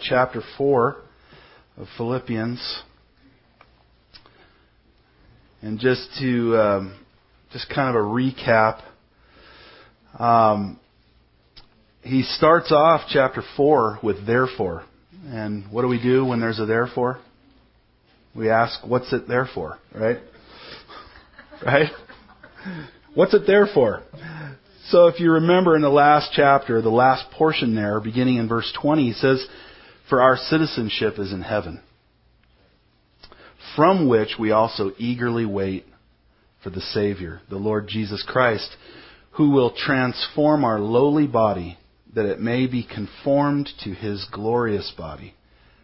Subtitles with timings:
[0.00, 0.96] chapter 4
[1.76, 2.82] of Philippians.
[5.62, 7.00] And just to, um,
[7.52, 8.82] just kind of a recap,
[10.18, 10.78] um,
[12.02, 14.84] he starts off chapter 4 with therefore.
[15.26, 17.18] And what do we do when there's a therefore?
[18.36, 19.78] We ask, what's it there for?
[19.94, 20.18] Right?
[21.64, 21.90] Right?
[23.14, 24.02] What's it there for?
[24.88, 28.70] So if you remember in the last chapter, the last portion there, beginning in verse
[28.82, 29.46] 20, he says,
[30.08, 31.80] For our citizenship is in heaven,
[33.74, 35.86] from which we also eagerly wait
[36.62, 38.76] for the Savior, the Lord Jesus Christ,
[39.32, 41.78] who will transform our lowly body
[42.14, 45.34] that it may be conformed to his glorious body,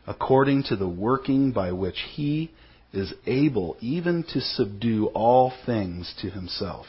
[0.07, 2.51] according to the working by which he
[2.93, 6.87] is able even to subdue all things to himself.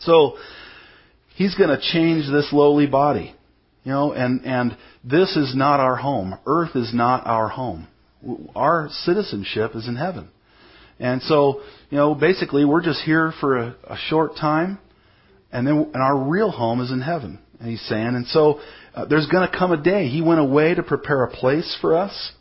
[0.00, 0.36] So,
[1.36, 3.34] he's going to change this lowly body.
[3.84, 6.38] You know, and, and this is not our home.
[6.46, 7.86] Earth is not our home.
[8.56, 10.30] Our citizenship is in heaven.
[10.98, 11.60] And so,
[11.90, 14.78] you know, basically we're just here for a, a short time,
[15.52, 17.38] and then and our real home is in heaven.
[17.60, 18.60] And he's saying, and so
[18.94, 20.08] uh, there's going to come a day.
[20.08, 22.32] He went away to prepare a place for us,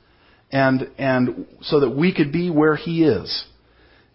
[0.52, 3.45] and and so that we could be where he is.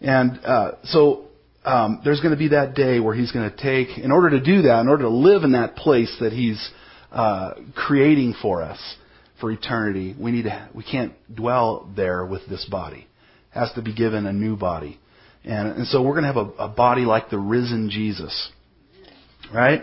[0.01, 1.27] And uh, so
[1.65, 4.41] um, there's going to be that day where he's going to take, in order to
[4.41, 6.71] do that, in order to live in that place that he's
[7.11, 8.79] uh, creating for us
[9.41, 13.07] for eternity, we need to, we can't dwell there with this body.
[13.55, 14.99] It has to be given a new body.
[15.45, 18.51] And, and so we're going to have a, a body like the risen Jesus.
[19.53, 19.83] Right?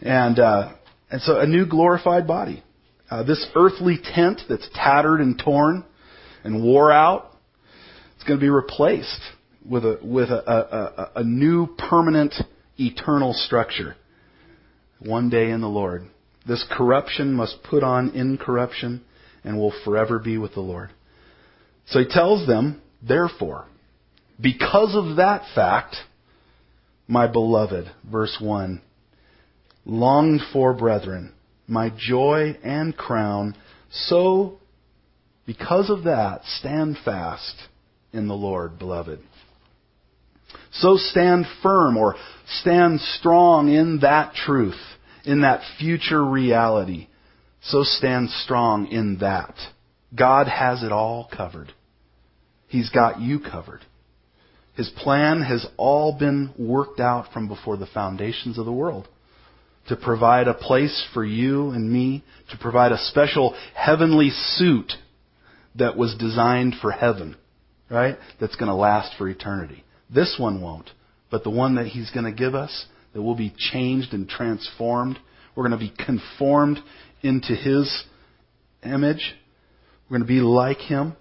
[0.00, 0.72] And, uh,
[1.10, 2.62] and so a new glorified body.
[3.10, 5.84] Uh, this earthly tent that's tattered and torn
[6.42, 7.30] and wore out,
[8.16, 9.20] it's going to be replaced
[9.68, 12.34] with a, with a, a, a, new permanent
[12.78, 13.96] eternal structure.
[14.98, 16.08] One day in the Lord.
[16.46, 19.02] This corruption must put on incorruption
[19.42, 20.90] and will forever be with the Lord.
[21.86, 23.66] So he tells them, therefore,
[24.40, 25.96] because of that fact,
[27.06, 28.80] my beloved, verse 1,
[29.84, 31.32] longed for brethren,
[31.66, 33.54] my joy and crown,
[33.90, 34.58] so
[35.46, 37.54] because of that, stand fast
[38.12, 39.20] in the Lord, beloved.
[40.72, 42.16] So stand firm or
[42.60, 44.80] stand strong in that truth,
[45.24, 47.08] in that future reality.
[47.62, 49.54] So stand strong in that.
[50.14, 51.72] God has it all covered.
[52.68, 53.80] He's got you covered.
[54.74, 59.08] His plan has all been worked out from before the foundations of the world
[59.88, 64.92] to provide a place for you and me, to provide a special heavenly suit
[65.76, 67.36] that was designed for heaven,
[67.90, 68.16] right?
[68.40, 69.84] That's going to last for eternity.
[70.12, 70.90] This one won't.
[71.30, 75.18] But the one that He's going to give us, that will be changed and transformed,
[75.54, 76.78] we're going to be conformed
[77.22, 78.04] into His
[78.84, 79.34] image.
[80.08, 81.16] We're going to be like Him.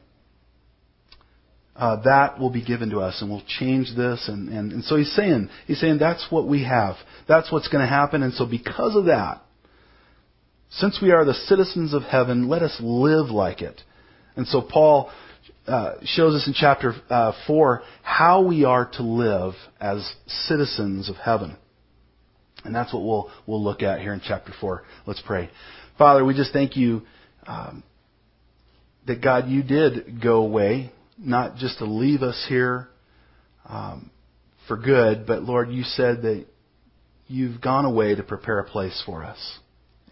[1.75, 4.27] Uh, that will be given to us, and we'll change this.
[4.27, 6.95] And, and, and so he's saying, he's saying that's what we have.
[7.27, 8.21] That's what's going to happen.
[8.21, 9.41] And so because of that,
[10.69, 13.81] since we are the citizens of heaven, let us live like it.
[14.35, 15.11] And so Paul
[15.67, 21.15] uh, shows us in chapter uh, 4 how we are to live as citizens of
[21.15, 21.57] heaven.
[22.63, 24.83] And that's what we'll, we'll look at here in chapter 4.
[25.05, 25.49] Let's pray.
[25.97, 27.01] Father, we just thank you
[27.45, 27.83] um,
[29.07, 32.87] that, God, you did go away, not just to leave us here
[33.67, 34.09] um,
[34.67, 36.45] for good, but, Lord, you said that
[37.27, 39.59] you've gone away to prepare a place for us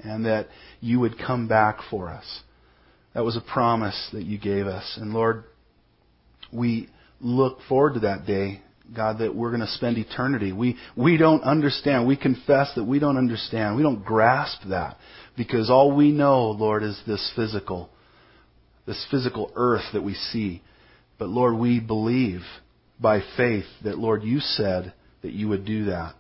[0.04, 0.48] and that
[0.80, 2.42] you would come back for us.
[3.14, 4.98] That was a promise that you gave us.
[5.00, 5.44] And Lord,
[6.52, 8.62] we look forward to that day,
[8.96, 10.52] God, that we're going to spend eternity.
[10.52, 12.08] We, we don't understand.
[12.08, 13.76] We confess that we don't understand.
[13.76, 14.98] We don't grasp that
[15.38, 17.90] because all we know, Lord, is this physical,
[18.86, 20.62] this physical earth that we see.
[21.18, 22.42] But Lord, we believe
[23.00, 26.16] by faith that, Lord, you said that you would do that.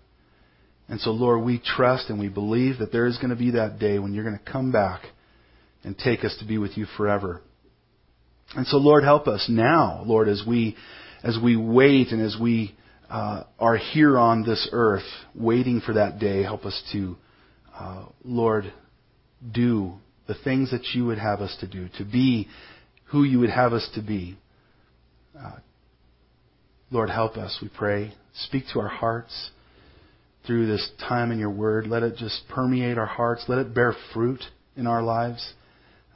[0.87, 3.79] And so, Lord, we trust and we believe that there is going to be that
[3.79, 5.03] day when you're going to come back
[5.83, 7.41] and take us to be with you forever.
[8.55, 10.75] And so, Lord, help us now, Lord, as we
[11.23, 12.75] as we wait and as we
[13.09, 15.03] uh, are here on this earth,
[15.35, 16.43] waiting for that day.
[16.43, 17.17] Help us to,
[17.77, 18.71] uh, Lord,
[19.51, 19.93] do
[20.27, 22.47] the things that you would have us to do, to be
[23.05, 24.37] who you would have us to be.
[25.37, 25.57] Uh,
[26.89, 28.13] Lord, help us, we pray.
[28.33, 29.51] Speak to our hearts
[30.47, 31.87] through this time in your word.
[31.87, 33.45] Let it just permeate our hearts.
[33.47, 34.41] Let it bear fruit
[34.75, 35.53] in our lives.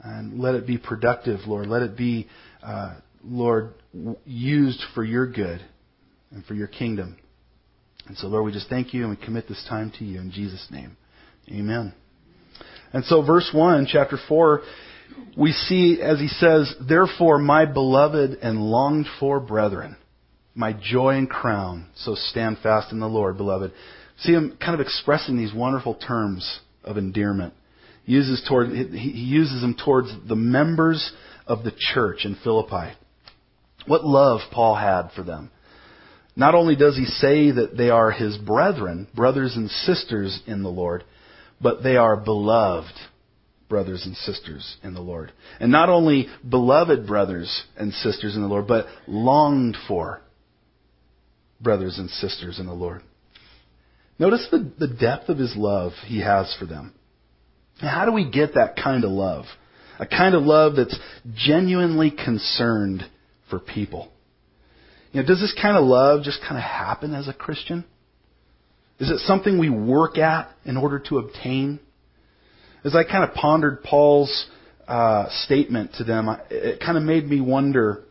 [0.02, 1.68] And let it be productive, Lord.
[1.68, 2.26] Let it be,
[2.62, 2.94] uh,
[3.26, 3.74] Lord,
[4.24, 5.60] used for your good
[6.30, 7.16] and for your kingdom.
[8.06, 10.30] And so, Lord, we just thank you and we commit this time to you in
[10.30, 10.96] Jesus' name.
[11.50, 11.92] Amen.
[12.92, 14.62] And so, verse 1, chapter 4,
[15.36, 19.96] we see, as he says, Therefore, my beloved and longed for brethren,
[20.54, 23.72] my joy and crown, so stand fast in the Lord, beloved.
[24.18, 27.54] See him kind of expressing these wonderful terms of endearment.
[28.04, 31.12] He uses, toward, he uses them towards the members
[31.46, 32.96] of the church in Philippi.
[33.86, 35.50] What love Paul had for them.
[36.34, 40.68] Not only does he say that they are his brethren, brothers and sisters in the
[40.68, 41.04] Lord,
[41.60, 42.92] but they are beloved
[43.68, 45.32] brothers and sisters in the Lord.
[45.58, 50.20] And not only beloved brothers and sisters in the Lord, but longed for
[51.60, 53.02] brothers and sisters in the Lord.
[54.18, 56.94] Notice the, the depth of his love he has for them.
[57.78, 59.46] how do we get that kind of love?
[59.98, 60.98] A kind of love that's
[61.34, 63.04] genuinely concerned
[63.50, 64.10] for people.
[65.12, 67.84] You know, does this kind of love just kind of happen as a Christian?
[68.98, 71.80] Is it something we work at in order to obtain?
[72.84, 74.46] As I kind of pondered Paul's
[74.88, 78.04] uh, statement to them, it kind of made me wonder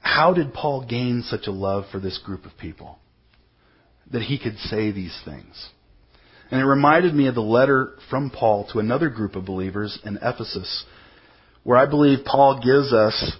[0.00, 2.98] how did Paul gain such a love for this group of people
[4.12, 5.68] that he could say these things?
[6.50, 10.16] And it reminded me of the letter from Paul to another group of believers in
[10.22, 10.84] Ephesus,
[11.66, 13.32] where I believe Paul gives us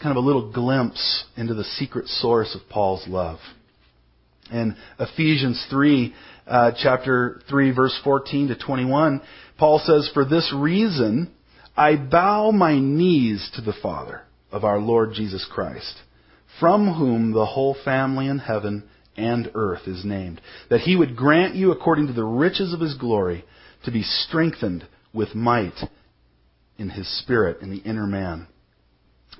[0.00, 3.40] kind of a little glimpse into the secret source of Paul's love.
[4.52, 6.14] In Ephesians 3,
[6.46, 9.20] uh, chapter 3, verse 14 to 21,
[9.58, 11.32] Paul says, For this reason,
[11.76, 14.22] I bow my knees to the Father
[14.52, 16.02] of our Lord Jesus Christ,
[16.60, 18.84] from whom the whole family in heaven
[19.16, 20.40] and earth is named,
[20.70, 23.44] that he would grant you, according to the riches of his glory,
[23.84, 25.74] to be strengthened with might
[26.78, 28.46] in his spirit in the inner man,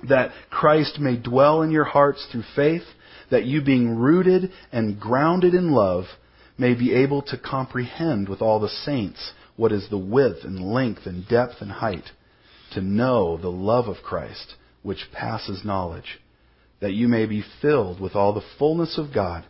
[0.07, 2.83] that Christ may dwell in your hearts through faith,
[3.31, 6.05] that you being rooted and grounded in love,
[6.57, 11.05] may be able to comprehend with all the saints what is the width and length
[11.05, 12.05] and depth and height,
[12.73, 16.19] to know the love of Christ, which passes knowledge,
[16.79, 19.45] that you may be filled with all the fullness of God.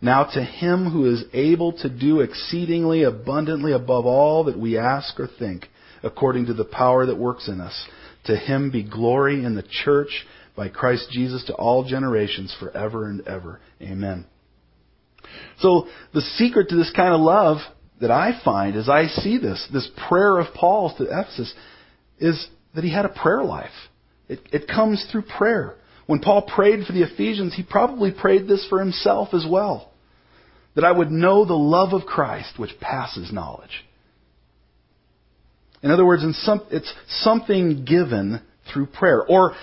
[0.00, 5.18] Now to him who is able to do exceedingly abundantly above all that we ask
[5.20, 5.68] or think,
[6.02, 7.86] according to the power that works in us,
[8.24, 10.26] to him be glory in the church
[10.56, 13.60] by Christ Jesus to all generations forever and ever.
[13.80, 14.26] Amen.
[15.58, 17.58] So the secret to this kind of love
[18.00, 21.52] that I find as I see this, this prayer of Paul's to Ephesus,
[22.18, 23.70] is that he had a prayer life.
[24.28, 25.76] It, it comes through prayer.
[26.06, 29.92] When Paul prayed for the Ephesians, he probably prayed this for himself as well.
[30.74, 33.84] That I would know the love of Christ which passes knowledge.
[35.82, 38.40] In other words, some, it's something given
[38.72, 39.54] through prayer, or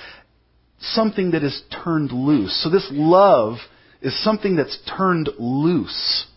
[0.80, 2.62] something that is turned loose.
[2.64, 3.58] So this love
[4.02, 6.28] is something that's turned loose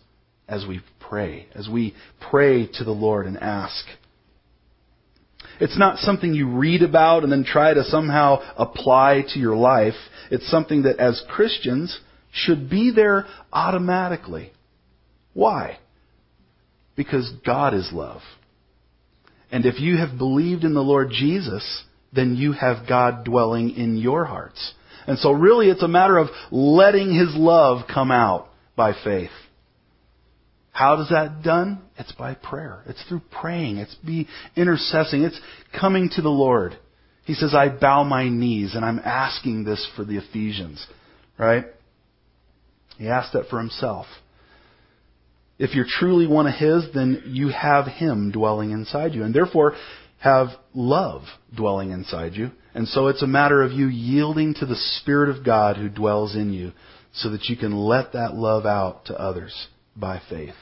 [0.47, 1.93] as we pray, as we
[2.29, 3.85] pray to the Lord and ask.
[5.59, 9.93] It's not something you read about and then try to somehow apply to your life.
[10.31, 11.99] It's something that as Christians
[12.31, 14.51] should be there automatically.
[15.33, 15.77] Why?
[16.95, 18.21] Because God is love.
[19.53, 23.97] And if you have believed in the Lord Jesus, then you have God dwelling in
[23.97, 24.73] your hearts.
[25.05, 29.29] And so really it's a matter of letting His love come out by faith.
[30.71, 31.83] How does that done?
[31.99, 32.81] It's by prayer.
[32.87, 33.77] It's through praying.
[33.77, 34.27] It's be
[34.57, 35.23] intercessing.
[35.23, 35.39] It's
[35.79, 36.75] coming to the Lord.
[37.25, 40.83] He says, I bow my knees and I'm asking this for the Ephesians.
[41.37, 41.65] Right?
[42.97, 44.07] He asked that for himself.
[45.59, 49.23] If you're truly one of His, then you have Him dwelling inside you.
[49.23, 49.75] And therefore,
[50.19, 51.23] have love
[51.55, 52.51] dwelling inside you.
[52.73, 56.35] And so it's a matter of you yielding to the Spirit of God who dwells
[56.35, 56.71] in you
[57.13, 60.55] so that you can let that love out to others by faith.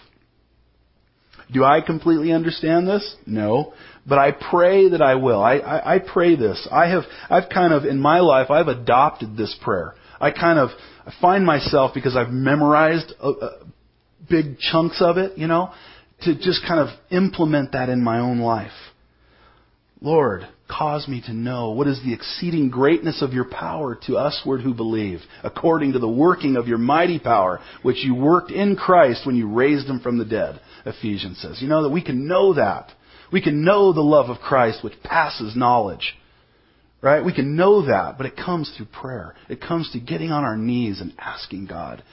[1.53, 3.15] Do I completely understand this?
[3.25, 3.73] No.
[4.05, 5.41] But I pray that I will.
[5.41, 6.67] I, I, I, pray this.
[6.71, 9.95] I have, I've kind of, in my life, I've adopted this prayer.
[10.19, 10.69] I kind of
[11.05, 13.49] I find myself, because I've memorized uh, uh,
[14.31, 15.71] big chunks of it, you know,
[16.21, 18.71] to just kind of implement that in my own life.
[20.03, 24.61] Lord, cause me to know what is the exceeding greatness of your power to usward
[24.61, 29.25] who believe, according to the working of your mighty power, which you worked in Christ
[29.25, 31.61] when you raised him from the dead, Ephesians says.
[31.61, 32.91] You know that we can know that.
[33.31, 36.15] We can know the love of Christ which passes knowledge.
[37.01, 37.25] Right?
[37.25, 39.35] We can know that, but it comes through prayer.
[39.49, 42.03] It comes to getting on our knees and asking God,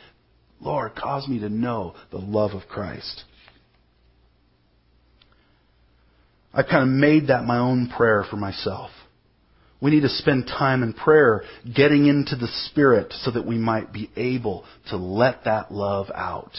[0.61, 3.25] Lord, cause me to know the love of Christ.
[6.53, 8.91] I've kind of made that my own prayer for myself.
[9.81, 13.93] We need to spend time in prayer getting into the Spirit so that we might
[13.93, 16.53] be able to let that love out.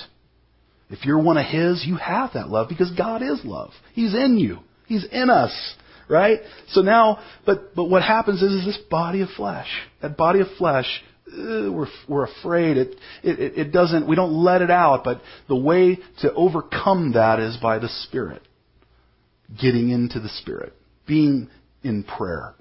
[0.89, 3.71] If you're one of His, you have that love because God is love.
[3.93, 4.59] He's in you.
[4.87, 5.75] He's in us.
[6.09, 6.39] right?
[6.69, 9.67] So now, but, but what happens is, is this body of flesh,
[10.01, 12.77] that body of flesh, Eh, we're, we're afraid.
[12.77, 17.39] It, it, it doesn't, we don't let it out, but the way to overcome that
[17.39, 18.41] is by the Spirit.
[19.59, 20.73] Getting into the Spirit.
[21.07, 21.49] Being
[21.83, 22.55] in prayer.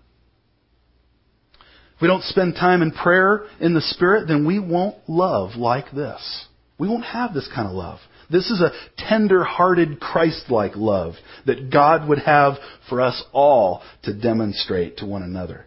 [1.97, 5.91] If we don't spend time in prayer in the Spirit, then we won't love like
[5.93, 6.47] this.
[6.79, 7.99] We won't have this kind of love.
[8.31, 8.71] This is a
[9.09, 11.15] tender-hearted, Christ-like love
[11.47, 12.55] that God would have
[12.89, 15.67] for us all to demonstrate to one another.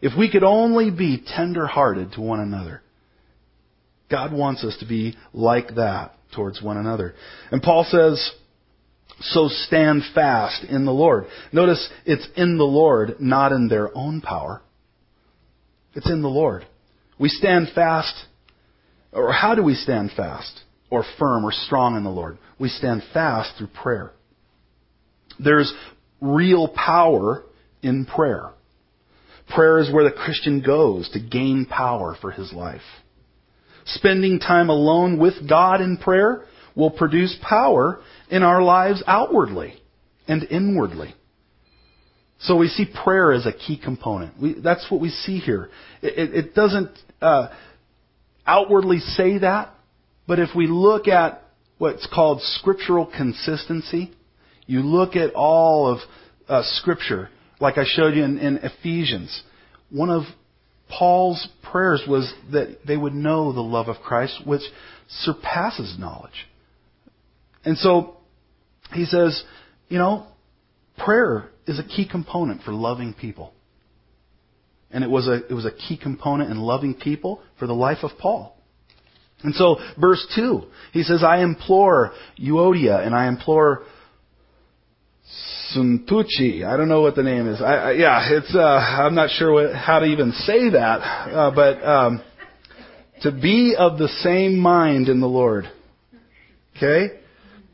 [0.00, 2.82] If we could only be tender-hearted to one another.
[4.10, 7.14] God wants us to be like that towards one another.
[7.52, 8.32] And Paul says,
[9.20, 11.26] so stand fast in the Lord.
[11.52, 14.62] Notice it's in the Lord, not in their own power.
[15.94, 16.66] It's in the Lord.
[17.18, 18.14] We stand fast,
[19.12, 22.38] or how do we stand fast, or firm, or strong in the Lord?
[22.58, 24.12] We stand fast through prayer.
[25.38, 25.72] There's
[26.20, 27.44] real power
[27.82, 28.50] in prayer.
[29.50, 32.80] Prayer is where the Christian goes to gain power for his life.
[33.84, 36.44] Spending time alone with God in prayer
[36.76, 39.74] will produce power in our lives outwardly
[40.28, 41.14] and inwardly.
[42.40, 44.40] So we see prayer as a key component.
[44.40, 45.68] We, that's what we see here.
[46.00, 46.90] It, it, doesn't
[47.20, 47.48] uh,
[48.46, 49.74] outwardly say that,
[50.26, 51.42] but if we look at
[51.76, 54.12] what's called scriptural consistency,
[54.66, 55.98] you look at all of
[56.48, 57.28] uh, Scripture,
[57.60, 59.42] like I showed you in, in Ephesians.
[59.90, 60.22] One of
[60.88, 64.62] Paul's prayers was that they would know the love of Christ, which
[65.08, 66.48] surpasses knowledge.
[67.64, 68.16] And so
[68.92, 69.42] he says,
[69.88, 70.26] you know,
[70.98, 73.52] prayer is a key component for loving people.
[74.90, 77.98] And it was a, it was a key component in loving people for the life
[78.02, 78.56] of Paul.
[79.42, 83.84] And so, verse 2, he says, I implore Euodia and I implore
[85.74, 86.64] Suntuchi.
[86.64, 87.60] I don't know what the name is.
[87.60, 90.98] I, I, yeah, it's, uh, I'm not sure what, how to even say that.
[90.98, 92.22] Uh, but, um,
[93.22, 95.66] to be of the same mind in the Lord.
[96.76, 97.20] Okay?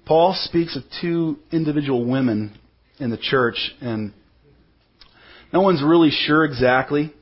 [0.05, 2.59] Paul speaks of two individual women
[2.99, 4.13] in the church, and
[5.53, 7.13] no one's really sure exactly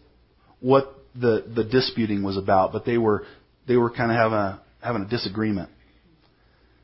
[0.61, 3.25] what the, the disputing was about, but they were
[3.67, 5.71] they were kind of having a, having a disagreement.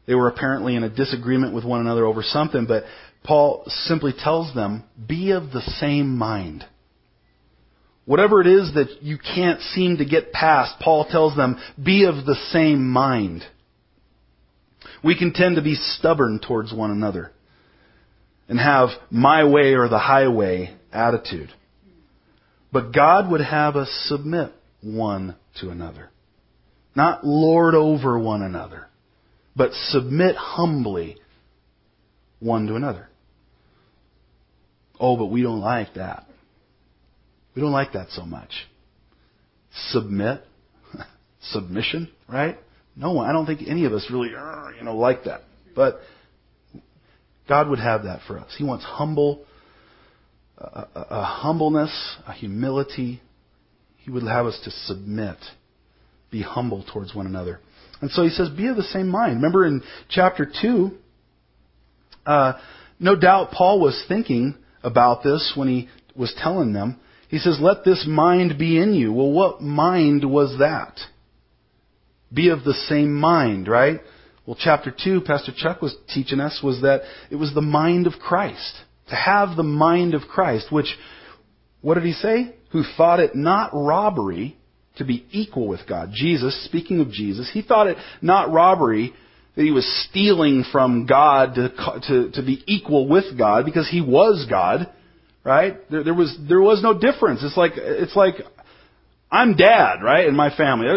[0.07, 2.85] They were apparently in a disagreement with one another over something, but
[3.25, 6.65] Paul simply tells them, be of the same mind.
[8.07, 12.25] Whatever it is that you can't seem to get past, Paul tells them, be of
[12.27, 13.45] the same mind.
[15.05, 17.33] We can tend to be stubborn towards one another
[18.49, 21.51] and have my way or the highway attitude.
[22.73, 26.11] But God would have us submit one to another.
[26.97, 28.89] Not lord over one another,
[29.55, 31.17] but submit humbly
[32.41, 33.10] one to another.
[35.01, 36.27] Oh, but we don't like that.
[37.55, 38.51] We don't like that so much.
[39.89, 40.43] Submit,
[41.41, 42.59] submission, right?
[42.95, 43.27] No one.
[43.29, 45.41] I don't think any of us really, you know, like that.
[45.75, 46.01] But
[47.49, 48.55] God would have that for us.
[48.59, 49.45] He wants humble,
[50.59, 53.23] a, a, a humbleness, a humility.
[53.99, 55.39] He would have us to submit,
[56.31, 57.61] be humble towards one another.
[58.03, 59.37] And so he says, be of the same mind.
[59.37, 60.91] Remember in chapter 2,
[62.27, 62.53] uh,
[62.99, 66.99] no doubt Paul was thinking about this when he was telling them.
[67.29, 69.13] He says, let this mind be in you.
[69.13, 70.99] Well, what mind was that?
[72.33, 74.01] Be of the same mind, right?
[74.47, 78.15] Well, chapter 2, Pastor Chuck was teaching us, was that it was the mind of
[78.15, 78.75] Christ.
[79.09, 80.97] To have the mind of Christ, which,
[81.81, 82.55] what did he say?
[82.73, 84.57] Who thought it not robbery
[84.97, 86.11] to be equal with God.
[86.13, 89.15] Jesus, speaking of Jesus, he thought it not robbery
[89.57, 91.69] that he was stealing from God to,
[92.09, 94.91] to, to be equal with God because he was God,
[95.45, 95.91] right?
[95.91, 97.41] There, there was, there was no difference.
[97.43, 98.37] It's like, it's like
[99.31, 100.89] I'm dad, right, in my family.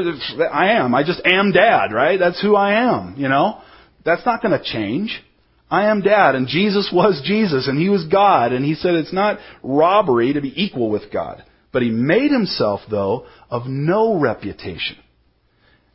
[0.51, 0.95] I am.
[0.95, 2.19] I just am dad, right?
[2.19, 3.61] That's who I am, you know?
[4.03, 5.23] That's not going to change.
[5.69, 9.13] I am dad, and Jesus was Jesus, and he was God, and he said it's
[9.13, 11.43] not robbery to be equal with God.
[11.71, 14.97] But he made himself, though, of no reputation.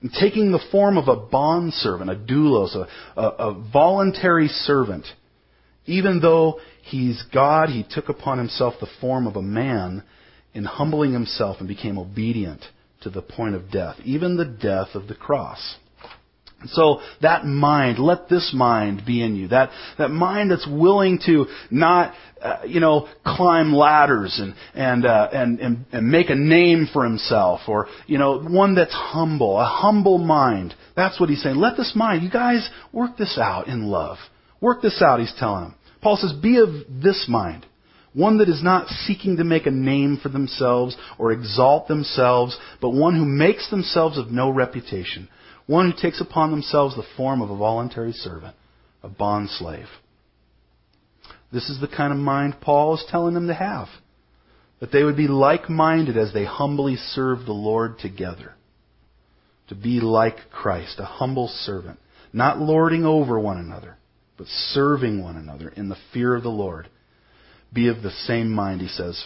[0.01, 5.07] And taking the form of a bondservant, a doulos, a, a, a voluntary servant,
[5.87, 10.05] even though he's God, he took upon himself the form of a man
[10.55, 12.65] in humbling himself and became obedient
[13.01, 15.77] to the point of death, even the death of the cross.
[16.67, 19.49] So that mind, let this mind be in you.
[19.49, 25.29] That that mind that's willing to not, uh, you know, climb ladders and and, uh,
[25.33, 29.65] and and and make a name for himself, or you know, one that's humble, a
[29.65, 30.75] humble mind.
[30.97, 31.57] That's what he's saying.
[31.57, 34.19] Let this mind, you guys, work this out in love.
[34.61, 35.21] Work this out.
[35.21, 35.75] He's telling them.
[36.03, 36.71] Paul says, be of
[37.03, 37.67] this mind.
[38.19, 42.91] one that is not seeking to make a name for themselves or exalt themselves, but
[42.91, 45.29] one who makes themselves of no reputation,
[45.69, 48.57] one who takes upon themselves the form of a voluntary servant,
[49.05, 49.87] a bond slave.
[51.53, 53.87] This is the kind of mind Paul is telling them to have.
[54.81, 58.55] That they would be like minded as they humbly serve the Lord together.
[59.69, 61.99] To be like Christ, a humble servant,
[62.33, 63.99] not lording over one another,
[64.37, 66.89] but serving one another in the fear of the Lord
[67.73, 69.23] be of the same mind, he says.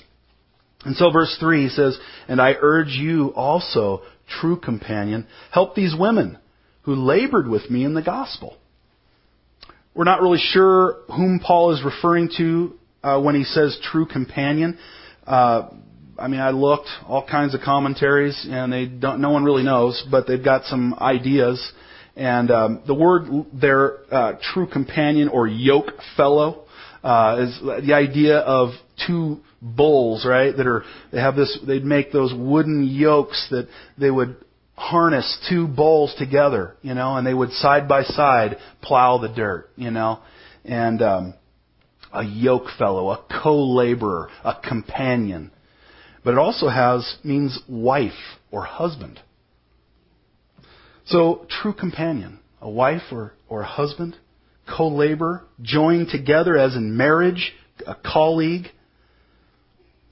[0.84, 1.96] And so verse 3 he says,
[2.26, 4.02] And I urge you also,
[4.40, 6.38] true companion, help these women
[6.82, 8.56] who labored with me in the gospel.
[9.94, 12.72] We're not really sure whom Paul is referring to
[13.02, 14.78] uh, when he says true companion.
[15.26, 15.68] Uh,
[16.18, 19.20] I mean, I looked all kinds of commentaries, and they don't.
[19.20, 21.72] No one really knows, but they've got some ideas.
[22.16, 26.64] And um, the word there, uh, true companion or yoke fellow,
[27.02, 28.70] uh, is the idea of
[29.06, 30.56] two bulls, right?
[30.56, 31.58] That are they have this.
[31.66, 33.68] They'd make those wooden yokes that
[33.98, 34.36] they would
[34.74, 39.68] harness two bulls together, you know, and they would side by side plow the dirt,
[39.76, 40.20] you know,
[40.64, 41.34] and um,
[42.12, 45.50] a yoke fellow, a co-laborer, a companion.
[46.24, 48.12] But it also has means wife
[48.50, 49.20] or husband.
[51.06, 54.16] So true companion, a wife or, or a husband
[54.68, 57.52] co-labor, joined together as in marriage,
[57.86, 58.66] a colleague.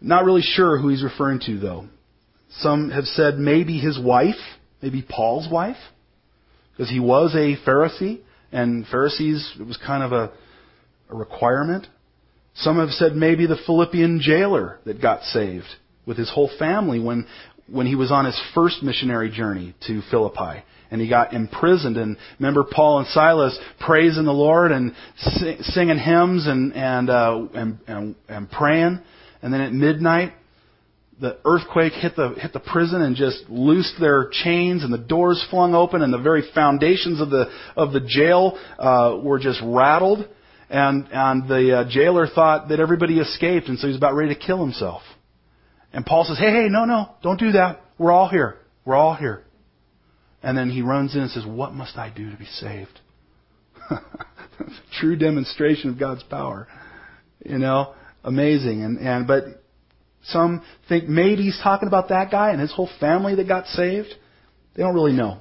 [0.00, 1.86] Not really sure who he's referring to though.
[2.58, 4.40] Some have said maybe his wife,
[4.82, 5.76] maybe Paul's wife,
[6.72, 8.20] because he was a Pharisee,
[8.52, 10.32] and Pharisees, it was kind of a,
[11.10, 11.86] a requirement.
[12.54, 15.66] Some have said maybe the Philippian jailer that got saved
[16.06, 17.26] with his whole family when,
[17.68, 21.96] when he was on his first missionary journey to Philippi and he got imprisoned.
[21.96, 27.46] And remember Paul and Silas praising the Lord and sing, singing hymns and and, uh,
[27.54, 29.00] and and and praying.
[29.42, 30.34] And then at midnight,
[31.20, 35.44] the earthquake hit the hit the prison and just loosed their chains, and the doors
[35.50, 40.26] flung open, and the very foundations of the of the jail uh, were just rattled.
[40.70, 44.34] And and the uh, jailer thought that everybody escaped, and so he was about ready
[44.34, 45.02] to kill himself.
[45.92, 47.80] And Paul says, "Hey, hey, no, no, don't do that.
[47.98, 48.56] We're all here.
[48.84, 49.44] We're all here."
[50.42, 53.00] And then he runs in and says, What must I do to be saved?
[55.00, 56.66] True demonstration of God's power.
[57.44, 58.82] You know, amazing.
[58.82, 59.44] And, and, but
[60.24, 64.08] some think maybe he's talking about that guy and his whole family that got saved.
[64.74, 65.38] They don't really know.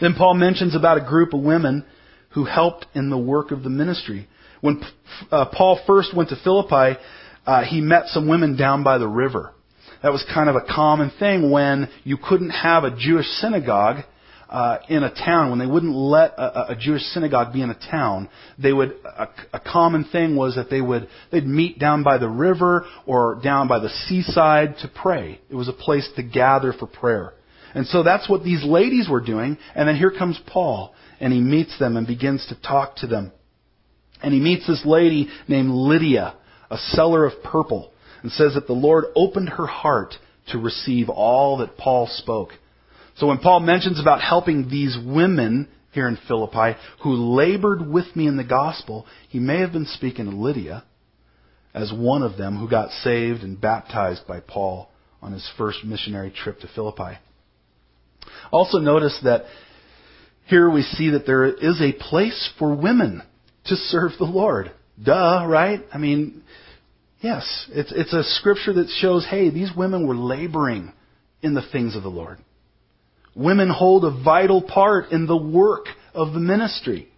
[0.00, 1.84] Then Paul mentions about a group of women
[2.30, 4.28] who helped in the work of the ministry.
[4.60, 4.82] When
[5.30, 6.98] uh, Paul first went to Philippi,
[7.46, 9.52] uh, he met some women down by the river.
[10.02, 14.04] That was kind of a common thing when you couldn't have a Jewish synagogue
[14.48, 15.50] uh, in a town.
[15.50, 18.28] When they wouldn't let a, a Jewish synagogue be in a town,
[18.58, 18.94] they would.
[19.04, 23.40] A, a common thing was that they would they'd meet down by the river or
[23.42, 25.40] down by the seaside to pray.
[25.50, 27.32] It was a place to gather for prayer.
[27.74, 29.58] And so that's what these ladies were doing.
[29.74, 33.32] And then here comes Paul, and he meets them and begins to talk to them.
[34.22, 36.36] And he meets this lady named Lydia,
[36.70, 37.92] a seller of purple
[38.26, 40.14] and says that the Lord opened her heart
[40.48, 42.50] to receive all that Paul spoke.
[43.16, 48.26] So when Paul mentions about helping these women here in Philippi who labored with me
[48.26, 50.84] in the gospel, he may have been speaking to Lydia
[51.74, 54.90] as one of them who got saved and baptized by Paul
[55.22, 57.18] on his first missionary trip to Philippi.
[58.52, 59.44] Also notice that
[60.46, 63.22] here we see that there is a place for women
[63.66, 64.70] to serve the Lord.
[65.02, 65.80] Duh, right?
[65.92, 66.42] I mean,
[67.20, 70.92] Yes, it's, it's a scripture that shows, hey, these women were laboring
[71.42, 72.38] in the things of the Lord.
[73.36, 77.08] Women hold a vital part in the work of the ministry.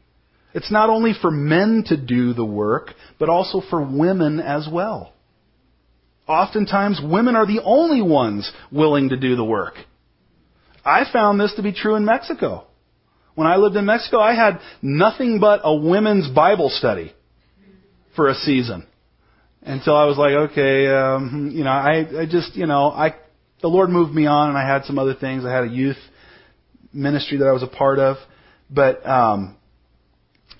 [0.52, 5.12] It's not only for men to do the work, but also for women as well.
[6.26, 9.74] Oftentimes, women are the only ones willing to do the work.
[10.84, 12.66] I found this to be true in Mexico.
[13.36, 17.14] When I lived in Mexico, I had nothing but a women's Bible study
[18.16, 18.84] for a season
[19.62, 23.14] until I was like, okay, um, you know, I, I just, you know, I,
[23.60, 25.44] the Lord moved me on, and I had some other things.
[25.44, 25.96] I had a youth
[26.92, 28.16] ministry that I was a part of,
[28.70, 29.56] but um,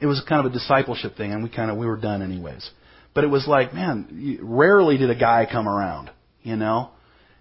[0.00, 2.68] it was kind of a discipleship thing, and we kind of we were done anyways.
[3.14, 6.10] But it was like, man, rarely did a guy come around,
[6.42, 6.90] you know.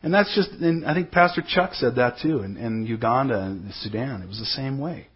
[0.04, 3.74] And that's just, and I think Pastor Chuck said that too in, in Uganda and
[3.74, 4.22] Sudan.
[4.22, 5.08] It was the same way.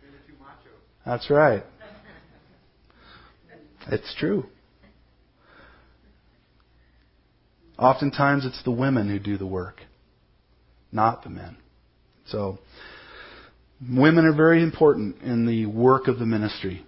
[1.05, 1.63] That's right.
[3.87, 4.45] It's true.
[7.79, 9.81] Oftentimes it's the women who do the work,
[10.91, 11.57] not the men.
[12.27, 12.59] So,
[13.89, 16.85] women are very important in the work of the ministry,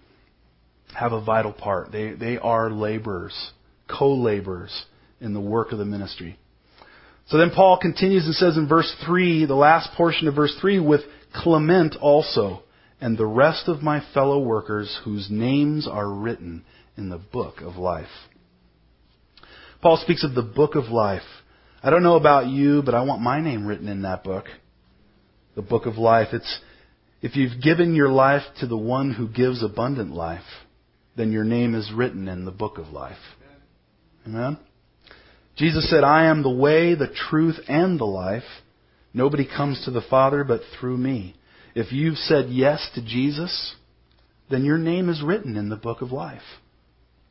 [0.94, 1.92] have a vital part.
[1.92, 3.52] They, they are laborers
[3.88, 4.86] co-laborers
[5.20, 6.38] in the work of the ministry.
[7.28, 10.80] So then Paul continues and says in verse 3, the last portion of verse 3,
[10.80, 11.02] with
[11.34, 12.64] Clement also,
[13.00, 16.64] and the rest of my fellow workers whose names are written
[16.98, 18.08] in the book of life.
[19.82, 21.22] Paul speaks of the book of life.
[21.84, 24.46] I don't know about you, but I want my name written in that book.
[25.56, 26.30] The book of life.
[26.32, 26.60] It's,
[27.22, 30.42] if you've given your life to the one who gives abundant life,
[31.18, 33.18] then your name is written in the book of life.
[34.26, 34.58] Amen?
[35.58, 38.44] Jesus said, I am the way, the truth, and the life.
[39.14, 41.36] Nobody comes to the Father but through me.
[41.76, 43.76] If you've said yes to Jesus,
[44.50, 46.42] then your name is written in the book of life.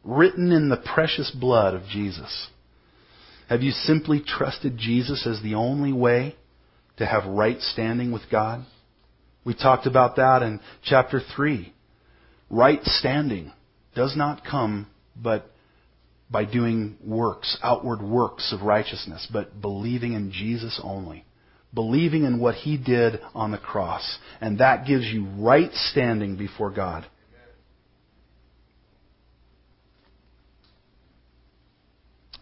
[0.05, 2.49] Written in the precious blood of Jesus.
[3.49, 6.37] Have you simply trusted Jesus as the only way
[6.97, 8.65] to have right standing with God?
[9.45, 11.73] We talked about that in chapter 3.
[12.51, 13.53] Right standing
[13.95, 15.51] does not come but
[16.31, 21.25] by doing works, outward works of righteousness, but believing in Jesus only.
[21.75, 24.19] Believing in what He did on the cross.
[24.41, 27.07] And that gives you right standing before God.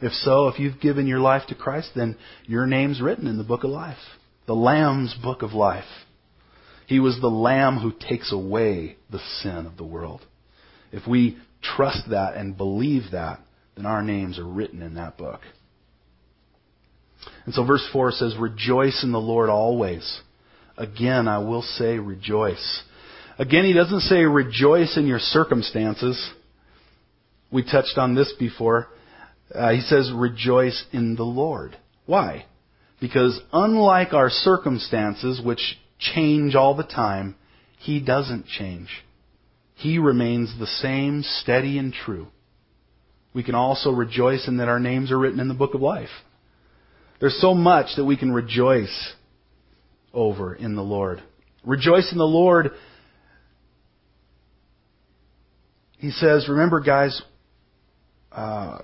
[0.00, 3.44] If so, if you've given your life to Christ, then your name's written in the
[3.44, 3.98] book of life.
[4.46, 5.84] The Lamb's book of life.
[6.86, 10.22] He was the Lamb who takes away the sin of the world.
[10.90, 13.40] If we trust that and believe that,
[13.76, 15.40] then our names are written in that book.
[17.44, 20.20] And so verse 4 says, Rejoice in the Lord always.
[20.76, 22.82] Again, I will say rejoice.
[23.38, 26.30] Again, he doesn't say rejoice in your circumstances.
[27.52, 28.88] We touched on this before.
[29.54, 31.76] Uh, he says rejoice in the Lord.
[32.06, 32.46] Why?
[33.00, 37.34] Because unlike our circumstances, which change all the time,
[37.78, 38.88] he doesn't change.
[39.74, 42.28] He remains the same, steady and true.
[43.32, 46.10] We can also rejoice in that our names are written in the book of life.
[47.20, 49.14] There's so much that we can rejoice
[50.12, 51.22] over in the Lord.
[51.64, 52.72] Rejoice in the Lord.
[55.98, 57.20] He says, remember, guys,
[58.32, 58.78] uh,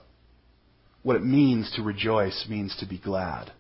[1.07, 3.53] what it means to rejoice means to be glad.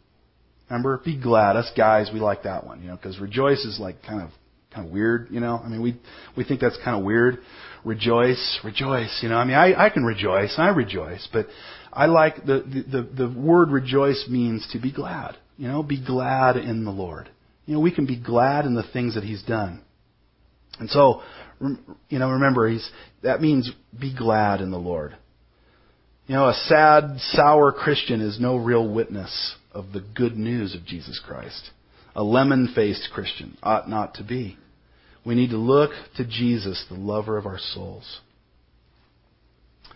[0.68, 1.54] Remember, be glad.
[1.54, 4.30] Us guys, we like that one, you know, because rejoice is like kind of
[4.74, 5.60] kind of weird, you know.
[5.64, 5.96] I mean, we
[6.36, 7.38] we think that's kind of weird.
[7.84, 9.36] Rejoice, rejoice, you know.
[9.36, 11.46] I mean, I I can rejoice, I rejoice, but
[11.92, 15.36] I like the the the word rejoice means to be glad.
[15.56, 17.30] You know, be glad in the Lord.
[17.64, 19.82] You know, we can be glad in the things that He's done.
[20.80, 21.22] And so,
[21.60, 22.90] you know, remember, He's
[23.22, 25.16] that means be glad in the Lord.
[26.26, 30.84] You know, a sad, sour Christian is no real witness of the good news of
[30.84, 31.70] Jesus Christ.
[32.16, 34.56] A lemon faced Christian ought not to be.
[35.24, 38.20] We need to look to Jesus, the lover of our souls.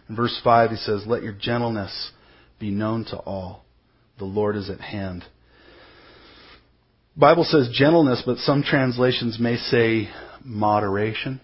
[0.09, 2.11] In verse 5, he says, Let your gentleness
[2.59, 3.65] be known to all.
[4.19, 5.25] The Lord is at hand.
[7.17, 10.11] Bible says gentleness, but some translations may say
[10.45, 11.41] moderation.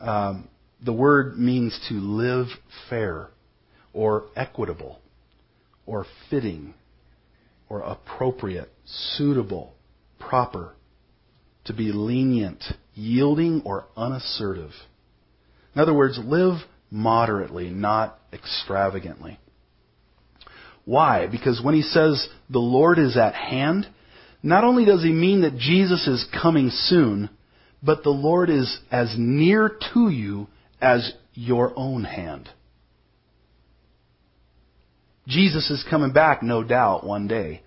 [0.00, 0.48] Um,
[0.84, 2.46] the word means to live
[2.90, 3.28] fair,
[3.96, 4.98] or equitable,
[5.86, 6.74] or fitting,
[7.70, 9.72] or appropriate, suitable,
[10.20, 10.74] proper
[11.64, 12.62] to be lenient,
[12.94, 14.70] yielding, or unassertive.
[15.74, 16.58] In other words, live
[16.90, 19.40] moderately, not extravagantly.
[20.84, 21.26] Why?
[21.26, 23.88] Because when he says the Lord is at hand,
[24.42, 27.30] not only does he mean that Jesus is coming soon,
[27.82, 30.48] but the Lord is as near to you
[30.82, 32.50] as your own hand.
[35.26, 37.62] Jesus is coming back, no doubt, one day.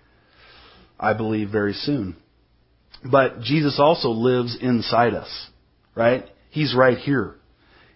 [0.98, 2.16] I believe very soon.
[3.04, 5.48] But Jesus also lives inside us,
[5.94, 6.26] right?
[6.50, 7.36] He's right here.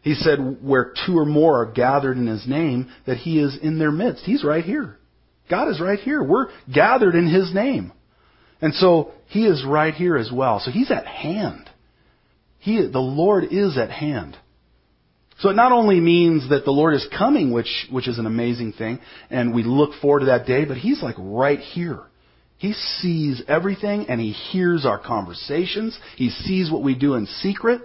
[0.03, 3.79] He said, where two or more are gathered in His name, that He is in
[3.79, 4.25] their midst.
[4.25, 4.99] He's right here.
[5.51, 6.23] God is right here.
[6.23, 7.93] We're gathered in His name.
[8.61, 10.61] And so, He is right here as well.
[10.61, 11.69] So He's at hand.
[12.59, 14.37] He, the Lord is at hand.
[15.41, 18.73] So it not only means that the Lord is coming, which, which is an amazing
[18.73, 22.01] thing, and we look forward to that day, but He's like right here.
[22.65, 25.99] He sees everything and he hears our conversations.
[26.17, 27.83] He sees what we do in secret.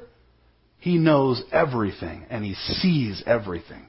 [0.77, 3.87] He knows everything and he sees everything.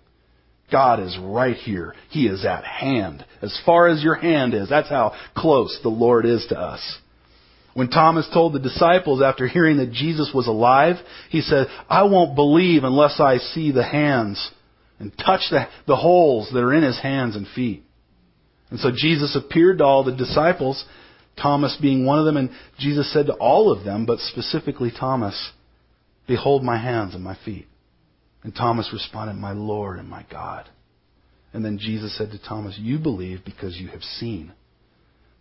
[0.72, 1.94] God is right here.
[2.08, 3.24] He is at hand.
[3.42, 6.98] As far as your hand is, that's how close the Lord is to us.
[7.74, 10.96] When Thomas told the disciples after hearing that Jesus was alive,
[11.28, 14.50] he said, I won't believe unless I see the hands
[14.98, 17.84] and touch the, the holes that are in his hands and feet.
[18.70, 20.84] And so Jesus appeared to all the disciples,
[21.40, 25.52] Thomas being one of them, and Jesus said to all of them, but specifically Thomas,
[26.26, 27.66] Behold my hands and my feet.
[28.44, 30.68] And Thomas responded, My Lord and my God.
[31.52, 34.52] And then Jesus said to Thomas, You believe because you have seen.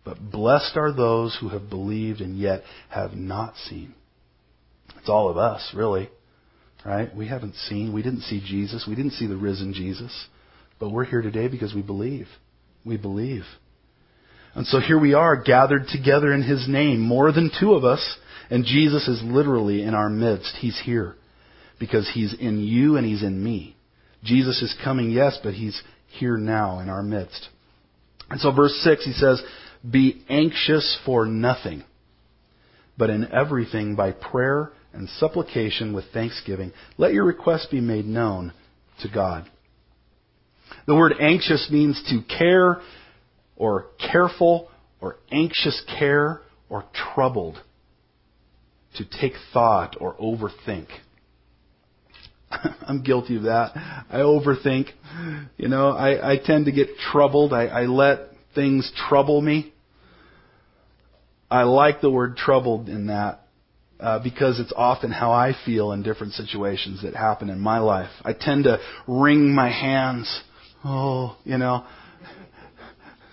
[0.04, 3.94] But blessed are those who have believed and yet have not seen.
[4.98, 6.08] It's all of us, really.
[6.84, 7.14] Right?
[7.14, 10.26] We haven't seen, we didn't see Jesus, we didn't see the risen Jesus.
[10.78, 12.26] But we're here today because we believe.
[12.84, 13.44] We believe.
[14.54, 18.16] And so here we are, gathered together in His name, more than two of us,
[18.48, 20.56] and Jesus is literally in our midst.
[20.58, 21.14] He's here
[21.78, 23.76] because He's in you and He's in me.
[24.24, 27.48] Jesus is coming, yes, but He's here now in our midst.
[28.28, 29.42] And so verse 6, He says,
[29.88, 31.84] Be anxious for nothing,
[32.98, 38.52] but in everything by prayer and supplication with thanksgiving, let your requests be made known
[39.02, 39.48] to God.
[40.86, 42.80] The word anxious means to care
[43.56, 44.68] or careful
[45.00, 47.60] or anxious care or troubled.
[48.96, 50.88] To take thought or overthink.
[52.50, 53.70] I'm guilty of that.
[54.10, 54.88] I overthink.
[55.56, 57.52] You know, I, I tend to get troubled.
[57.52, 59.72] I, I let things trouble me.
[61.50, 63.40] I like the word troubled in that
[63.98, 68.10] uh, because it's often how I feel in different situations that happen in my life.
[68.24, 70.42] I tend to wring my hands.
[70.84, 71.84] Oh, you know,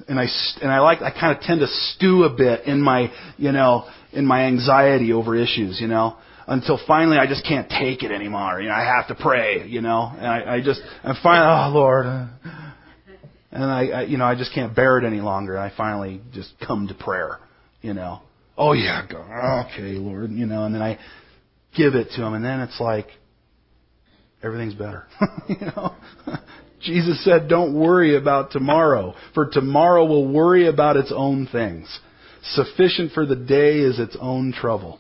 [0.08, 0.26] and I
[0.62, 3.88] and I like I kind of tend to stew a bit in my you know
[4.12, 5.80] in my anxiety over issues.
[5.80, 8.60] You know, until finally I just can't take it anymore.
[8.62, 9.68] You know, I have to pray.
[9.68, 12.30] You know, and I, I just I'm finally oh Lord.
[13.58, 15.56] And I, I, you know, I just can't bear it any longer.
[15.56, 17.40] And I finally just come to prayer,
[17.82, 18.22] you know.
[18.56, 21.00] Oh yeah, go, okay, Lord, you know, and then I
[21.76, 23.08] give it to him, and then it's like
[24.44, 25.06] everything's better,
[25.48, 25.96] you know.
[26.82, 32.00] Jesus said, "Don't worry about tomorrow, for tomorrow will worry about its own things.
[32.44, 35.00] Sufficient for the day is its own trouble."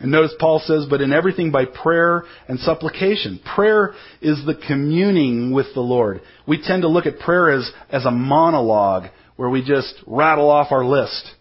[0.00, 3.40] And notice Paul says, but in everything by prayer and supplication.
[3.54, 6.20] Prayer is the communing with the Lord.
[6.46, 10.70] We tend to look at prayer as, as a monologue where we just rattle off
[10.70, 11.32] our list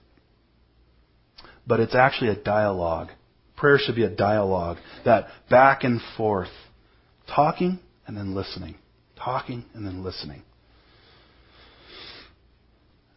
[1.68, 3.10] but it's actually a dialogue.
[3.58, 6.50] Prayer should be a dialogue, that back and forth,
[7.34, 8.76] talking and then listening,
[9.18, 10.44] talking and then listening.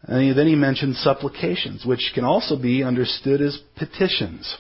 [0.03, 4.57] And then he mentions supplications, which can also be understood as petitions.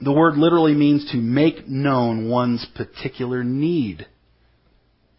[0.00, 4.06] The word literally means to make known one's particular need.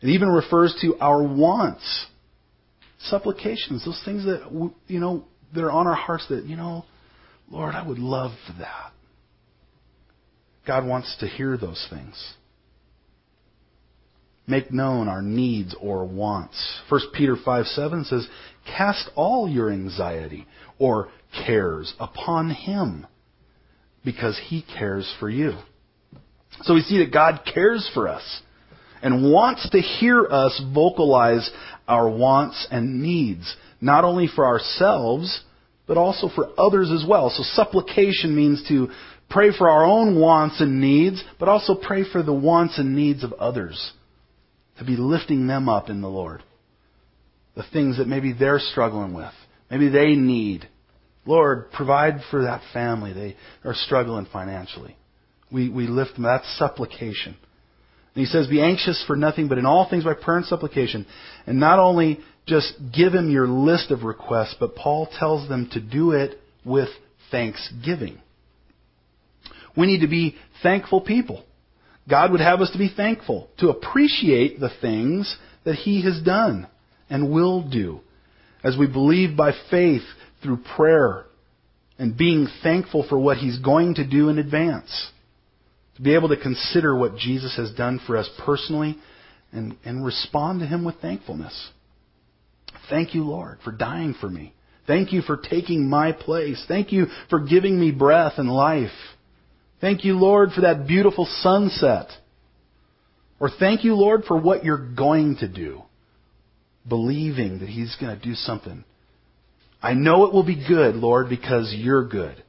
[0.02, 2.06] It even refers to our wants.
[3.00, 6.86] Supplications, those things that, you know, that are on our hearts that, you know,
[7.50, 8.92] Lord, I would love that.
[10.66, 12.34] God wants to hear those things.
[14.46, 16.82] Make known our needs or wants.
[16.90, 18.28] 1 Peter 5 7 says,
[18.66, 20.46] Cast all your anxiety
[20.78, 21.10] or
[21.46, 23.08] cares upon Him
[24.04, 25.54] because He cares for you.
[26.64, 28.42] So we see that God cares for us
[29.02, 31.50] and wants to hear us vocalize
[31.88, 35.42] our wants and needs, not only for ourselves,
[35.88, 37.30] but also for others as well.
[37.30, 38.90] So supplication means to
[39.30, 43.24] pray for our own wants and needs, but also pray for the wants and needs
[43.24, 43.94] of others.
[44.80, 46.44] To be lifting them up in the Lord.
[47.56, 49.34] The things that maybe they're struggling with.
[49.72, 50.68] Maybe they need.
[51.28, 53.13] Lord, provide for that family.
[53.13, 54.96] They are struggling financially.
[55.52, 56.24] We, we lift them.
[56.24, 57.36] That's supplication.
[58.16, 61.06] And he says, Be anxious for nothing, but in all things by prayer and supplication.
[61.46, 65.82] And not only just give him your list of requests, but Paul tells them to
[65.82, 66.90] do it with
[67.30, 68.20] thanksgiving.
[69.76, 71.44] We need to be thankful people.
[72.10, 76.68] God would have us to be thankful, to appreciate the things that he has done
[77.10, 78.00] and will do.
[78.63, 80.04] As we believe by faith
[80.41, 81.26] through prayer
[81.97, 85.12] and being thankful for what he's going to do in advance.
[85.95, 88.97] To be able to consider what Jesus has done for us personally
[89.52, 91.71] and, and respond to him with thankfulness.
[92.89, 94.54] Thank you, Lord, for dying for me.
[94.86, 96.63] Thank you for taking my place.
[96.67, 98.91] Thank you for giving me breath and life.
[99.82, 102.08] Thank you, Lord, for that beautiful sunset.
[103.39, 105.82] Or thank you, Lord, for what you're going to do.
[106.88, 108.86] Believing that He's going to do something.
[109.82, 112.44] I know it will be good, Lord, because you're good.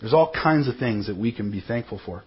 [0.00, 2.22] There's all kinds of things that we can be thankful for.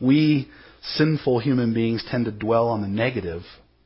[0.00, 0.48] We
[0.82, 3.42] sinful human beings tend to dwell on the negative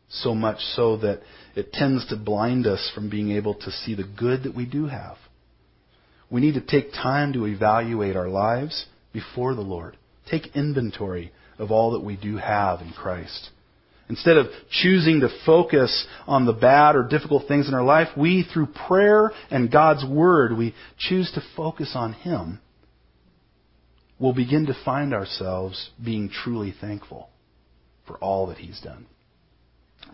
[0.08, 1.20] so much so that
[1.54, 4.86] it tends to blind us from being able to see the good that we do
[4.86, 5.16] have.
[6.30, 9.96] We need to take time to evaluate our lives before the Lord.
[10.28, 13.50] Take inventory of all that we do have in Christ.
[14.08, 18.44] Instead of choosing to focus on the bad or difficult things in our life, we,
[18.52, 22.60] through prayer and God's Word, we choose to focus on Him
[24.18, 27.28] we'll begin to find ourselves being truly thankful
[28.06, 29.06] for all that he's done.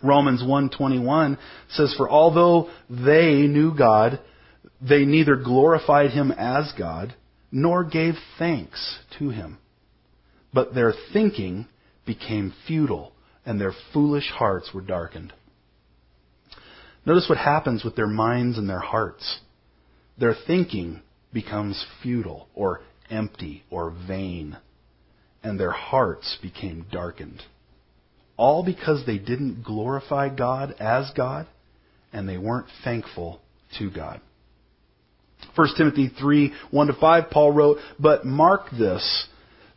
[0.03, 1.39] Romans 1:21
[1.71, 4.19] says for although they knew God,
[4.81, 7.15] they neither glorified him as God
[7.51, 9.59] nor gave thanks to him.
[10.53, 11.67] But their thinking
[12.05, 13.13] became futile
[13.45, 15.33] and their foolish hearts were darkened.
[17.05, 19.41] Notice what happens with their minds and their hearts.
[20.19, 21.01] Their thinking
[21.33, 24.57] becomes futile or empty or vain,
[25.43, 27.43] and their hearts became darkened.
[28.37, 31.47] All because they didn't glorify God as God,
[32.13, 33.41] and they weren't thankful
[33.79, 34.21] to God.
[35.55, 39.27] 1 Timothy 3, 1 to 5, Paul wrote, But mark this,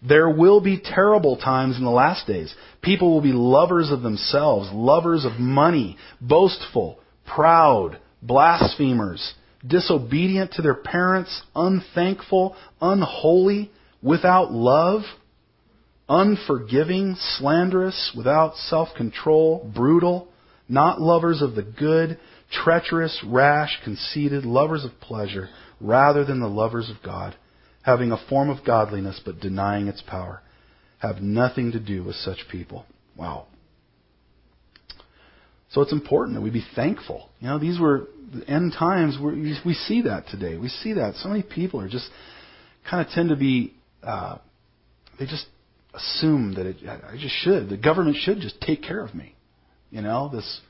[0.08, 2.54] there will be terrible times in the last days.
[2.82, 9.34] People will be lovers of themselves, lovers of money, boastful, proud, blasphemers,
[9.66, 15.02] disobedient to their parents, unthankful, unholy, without love,
[16.08, 20.28] unforgiving, slanderous, without self-control, brutal,
[20.70, 22.20] not lovers of the good,
[22.52, 25.50] treacherous, rash, conceited, lovers of pleasure,
[25.82, 27.36] rather than the lovers of God,
[27.86, 30.42] having a form of godliness but denying its power.
[31.00, 32.86] Have nothing to do with such people.
[33.16, 33.46] Wow.
[35.70, 37.30] So it's important that we be thankful.
[37.40, 39.18] You know, these were the end times.
[39.22, 40.58] We, we see that today.
[40.58, 41.16] We see that.
[41.16, 42.10] So many people are just
[42.90, 44.38] kind of tend to be, uh,
[45.20, 45.46] they just
[45.94, 47.70] assume that it, I just should.
[47.70, 49.36] The government should just take care of me.
[49.92, 50.62] You know, this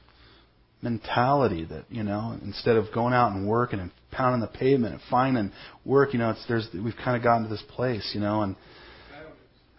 [0.82, 5.02] mentality that you know instead of going out and working and pounding the pavement and
[5.10, 5.52] finding
[5.84, 8.56] work, you know, it's there's we've kind of gotten to this place, you know, and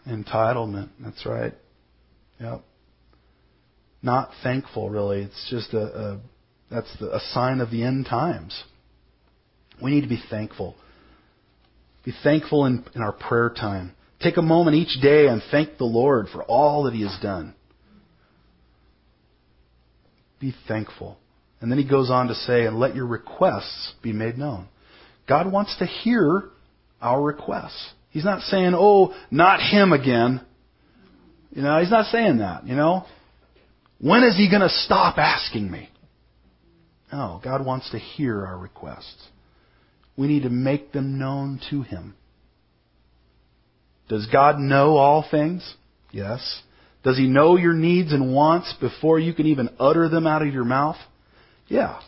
[0.07, 0.91] entitlement.
[1.01, 1.55] That's right.
[2.41, 2.63] Yep.
[4.03, 5.23] Not thankful, really.
[5.23, 6.21] It's just a, a
[6.71, 8.65] that's the, a sign of the end times.
[9.83, 10.75] We need to be thankful.
[12.05, 13.93] Be thankful in, in our prayer time.
[14.21, 17.55] Take a moment each day and thank the Lord for all that He has done.
[20.41, 21.19] Be thankful.
[21.61, 24.69] And then he goes on to say, and let your requests be made known.
[25.29, 26.45] God wants to hear
[27.01, 27.93] our requests.
[28.11, 30.41] He's not saying, oh, not him again.
[31.51, 33.05] You know, he's not saying that, you know.
[33.99, 35.89] When is he going to stop asking me?
[37.13, 39.29] No, God wants to hear our requests.
[40.17, 42.15] We need to make them known to him.
[44.09, 45.75] Does God know all things?
[46.13, 46.63] Yes.
[47.03, 50.53] Does He know your needs and wants before you can even utter them out of
[50.53, 50.97] your mouth?
[51.69, 52.01] Yeah.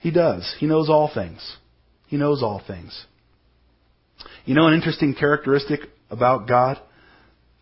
[0.00, 0.54] He does.
[0.58, 1.56] He knows all things.
[2.08, 3.06] He knows all things.
[4.44, 6.78] You know an interesting characteristic about God?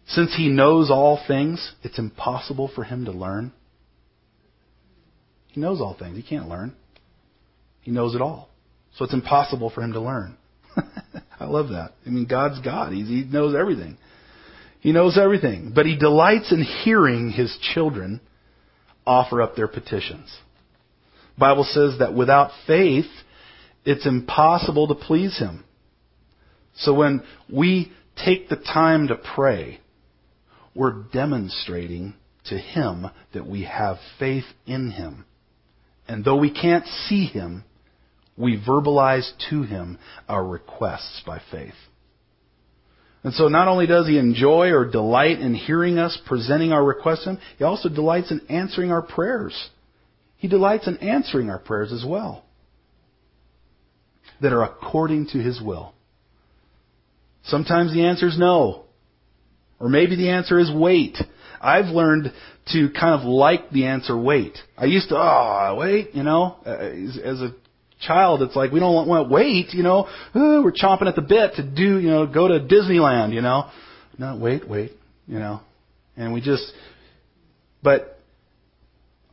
[0.07, 3.53] Since He knows all things, it's impossible for Him to learn.
[5.49, 6.17] He knows all things.
[6.17, 6.75] He can't learn.
[7.83, 8.49] He knows it all.
[8.97, 10.37] So it's impossible for Him to learn.
[11.41, 11.93] I love that.
[12.07, 12.93] I mean, God's God.
[12.93, 13.97] He's, he knows everything.
[14.81, 18.21] He knows everything, but he delights in hearing his children
[19.07, 20.35] offer up their petitions.
[21.41, 23.11] Bible says that without faith,
[23.85, 25.65] it's impossible to please him.
[26.77, 27.23] So when
[27.53, 27.91] we
[28.25, 29.81] take the time to pray,
[30.75, 32.15] we're demonstrating
[32.47, 35.25] to him that we have faith in him.
[36.07, 37.65] And though we can't see him,
[38.37, 39.99] we verbalize to him
[40.29, 41.75] our requests by faith.
[43.23, 47.25] And so not only does he enjoy or delight in hearing us presenting our requests
[47.25, 49.71] to him, he also delights in answering our prayers.
[50.41, 52.45] He delights in answering our prayers as well
[54.41, 55.93] that are according to his will.
[57.45, 58.85] Sometimes the answer is no.
[59.79, 61.19] Or maybe the answer is wait.
[61.61, 62.33] I've learned
[62.73, 64.57] to kind of like the answer wait.
[64.79, 67.55] I used to, oh, wait, you know, uh, as a
[68.01, 70.09] child, it's like we don't want to wait, you know.
[70.35, 73.69] Ooh, we're chomping at the bit to do, you know, go to Disneyland, you know.
[74.17, 74.93] No, wait, wait,
[75.27, 75.61] you know.
[76.17, 76.73] And we just,
[77.83, 78.19] but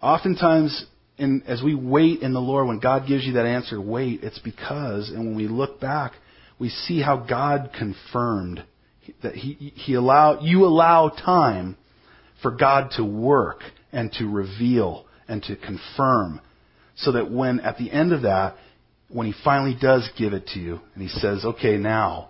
[0.02, 0.86] oftentimes,
[1.18, 4.40] in, as we wait in the Lord, when God gives you that answer, wait, it's
[4.40, 6.14] because, and when we look back,
[6.60, 8.64] we see how God confirmed
[9.24, 11.78] that He, he allow, you allow time
[12.42, 13.62] for God to work
[13.92, 16.42] and to reveal and to confirm
[16.96, 18.56] so that when, at the end of that,
[19.10, 22.30] when he finally does give it to you and he says, okay, now,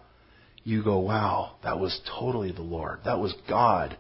[0.64, 3.00] you go, wow, that was totally the Lord.
[3.06, 3.98] That was God.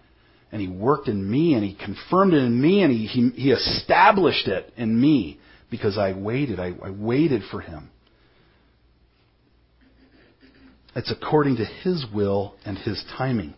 [0.51, 3.51] And he worked in me and he confirmed it in me and he, he, he
[3.51, 5.39] established it in me
[5.69, 6.59] because I waited.
[6.59, 7.89] I, I waited for him.
[10.95, 13.53] It's according to his will and his timing.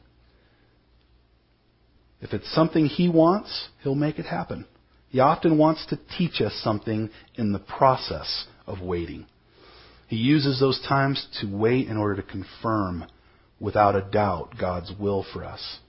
[2.21, 4.65] If it's something he wants, he'll make it happen.
[5.09, 9.25] He often wants to teach us something in the process of waiting.
[10.07, 13.05] He uses those times to wait in order to confirm
[13.59, 15.79] without a doubt God's will for us.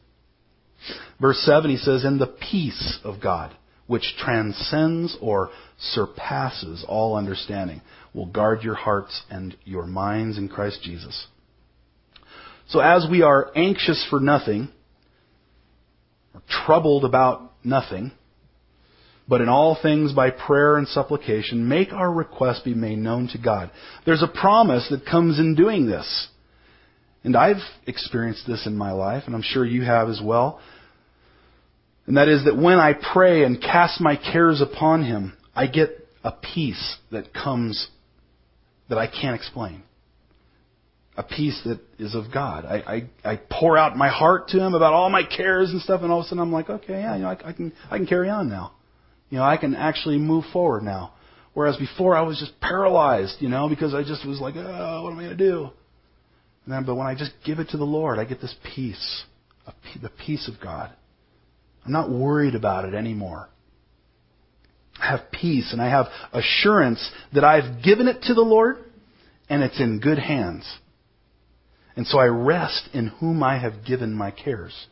[1.21, 3.55] Verse 7, he says, And the peace of God,
[3.87, 7.83] which transcends or surpasses all understanding,
[8.15, 11.27] will guard your hearts and your minds in Christ Jesus.
[12.69, 14.69] So as we are anxious for nothing,
[16.35, 18.13] or troubled about nothing,
[19.29, 23.39] but in all things by prayer and supplication, make our request be made known to
[23.39, 23.71] God.
[24.05, 26.29] There's a promise that comes in doing this.
[27.23, 30.61] And I've experienced this in my life, and I'm sure you have as well.
[32.07, 35.91] And that is that when I pray and cast my cares upon Him, I get
[36.25, 37.89] a peace that comes
[38.89, 39.83] that I can't explain.
[41.17, 42.65] A peace that is of God.
[42.65, 46.01] I, I, I pour out my heart to Him about all my cares and stuff,
[46.03, 47.99] and all of a sudden I'm like, okay, yeah, you know, I, I can I
[47.99, 48.73] can carry on now.
[49.29, 51.13] You know, I can actually move forward now.
[51.53, 55.13] Whereas before I was just paralyzed, you know, because I just was like, oh, what
[55.13, 55.71] am I going to do?
[56.67, 59.25] But when I just give it to the Lord, I get this peace,
[60.01, 60.93] the peace of God.
[61.85, 63.49] I'm not worried about it anymore.
[65.01, 68.77] I have peace and I have assurance that I've given it to the Lord
[69.49, 70.71] and it's in good hands.
[71.97, 74.87] And so I rest in whom I have given my cares.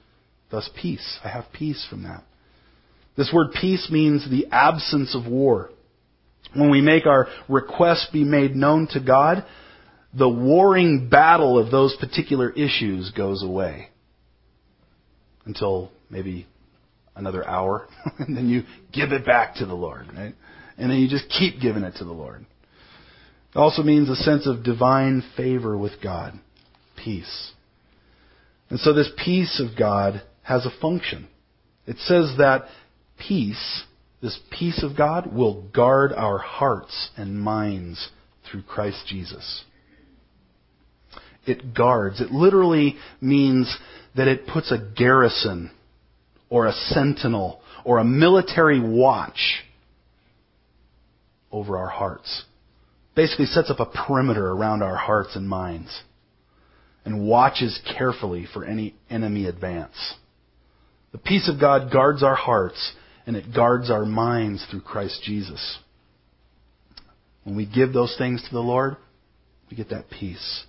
[0.50, 1.18] Thus, peace.
[1.22, 2.24] I have peace from that.
[3.16, 5.70] This word peace means the absence of war.
[6.54, 9.44] When we make our requests be made known to God,
[10.14, 13.88] the warring battle of those particular issues goes away.
[15.44, 16.46] Until maybe
[17.16, 17.88] another hour,
[18.18, 20.34] and then you give it back to the Lord, right?
[20.76, 22.46] And then you just keep giving it to the Lord.
[23.54, 26.38] It also means a sense of divine favor with God,
[27.02, 27.52] peace.
[28.70, 31.28] And so this peace of God has a function.
[31.86, 32.66] It says that
[33.18, 33.84] peace,
[34.20, 38.10] this peace of God, will guard our hearts and minds
[38.48, 39.64] through Christ Jesus.
[41.48, 42.20] It guards.
[42.20, 43.74] It literally means
[44.16, 45.70] that it puts a garrison
[46.50, 49.64] or a sentinel or a military watch
[51.50, 52.44] over our hearts.
[53.14, 56.02] Basically sets up a perimeter around our hearts and minds
[57.04, 60.14] and watches carefully for any enemy advance.
[61.12, 62.92] The peace of God guards our hearts
[63.26, 65.78] and it guards our minds through Christ Jesus.
[67.44, 68.96] When we give those things to the Lord,
[69.70, 70.64] we get that peace.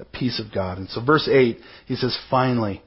[0.00, 0.78] That peace of God.
[0.78, 2.82] And so verse 8, he says, finally,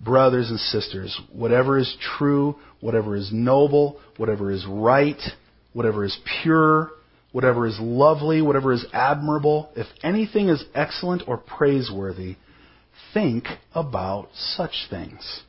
[0.00, 5.20] brothers and sisters, whatever is true, whatever is noble, whatever is right,
[5.72, 6.92] whatever is pure,
[7.32, 12.36] whatever is lovely, whatever is admirable, if anything is excellent or praiseworthy,
[13.12, 15.42] think about such things.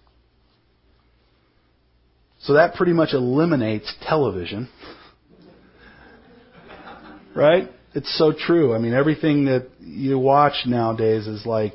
[2.39, 4.67] So that pretty much eliminates television.
[7.35, 7.69] right?
[7.95, 8.73] It's so true.
[8.73, 11.73] I mean, everything that you watch nowadays is like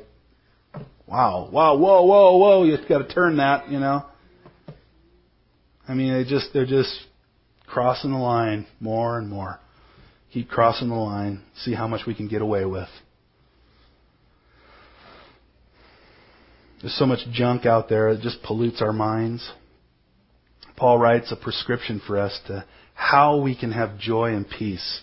[1.09, 4.05] Wow, wow, whoa, whoa, whoa, you got to turn that, you know.
[5.87, 6.93] I mean, they just they're just
[7.65, 9.59] crossing the line more and more.
[10.31, 12.89] Keep crossing the line, see how much we can get away with.
[16.81, 19.51] There's so much junk out there that just pollutes our minds.
[20.77, 25.01] Paul writes a prescription for us to how we can have joy and peace.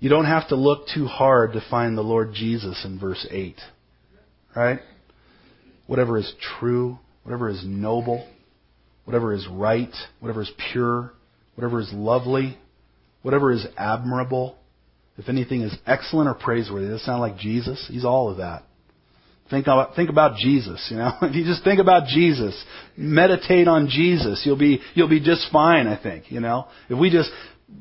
[0.00, 3.56] You don't have to look too hard to find the Lord Jesus in verse 8.
[4.54, 4.80] Right?
[5.86, 8.28] Whatever is true, whatever is noble,
[9.04, 11.12] whatever is right, whatever is pure,
[11.54, 12.58] whatever is lovely,
[13.22, 14.56] whatever is admirable,
[15.16, 17.84] if anything is excellent or praiseworthy, does that sound like Jesus?
[17.90, 18.62] He's all of that.
[19.50, 21.12] Think about, think about Jesus, you know.
[21.22, 22.54] If you just think about Jesus,
[22.96, 26.68] meditate on Jesus, you'll be, you'll be just fine, I think, you know.
[26.88, 27.30] If we just,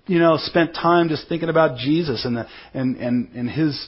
[0.05, 3.87] you know, spent time just thinking about Jesus and the, and, and, and his,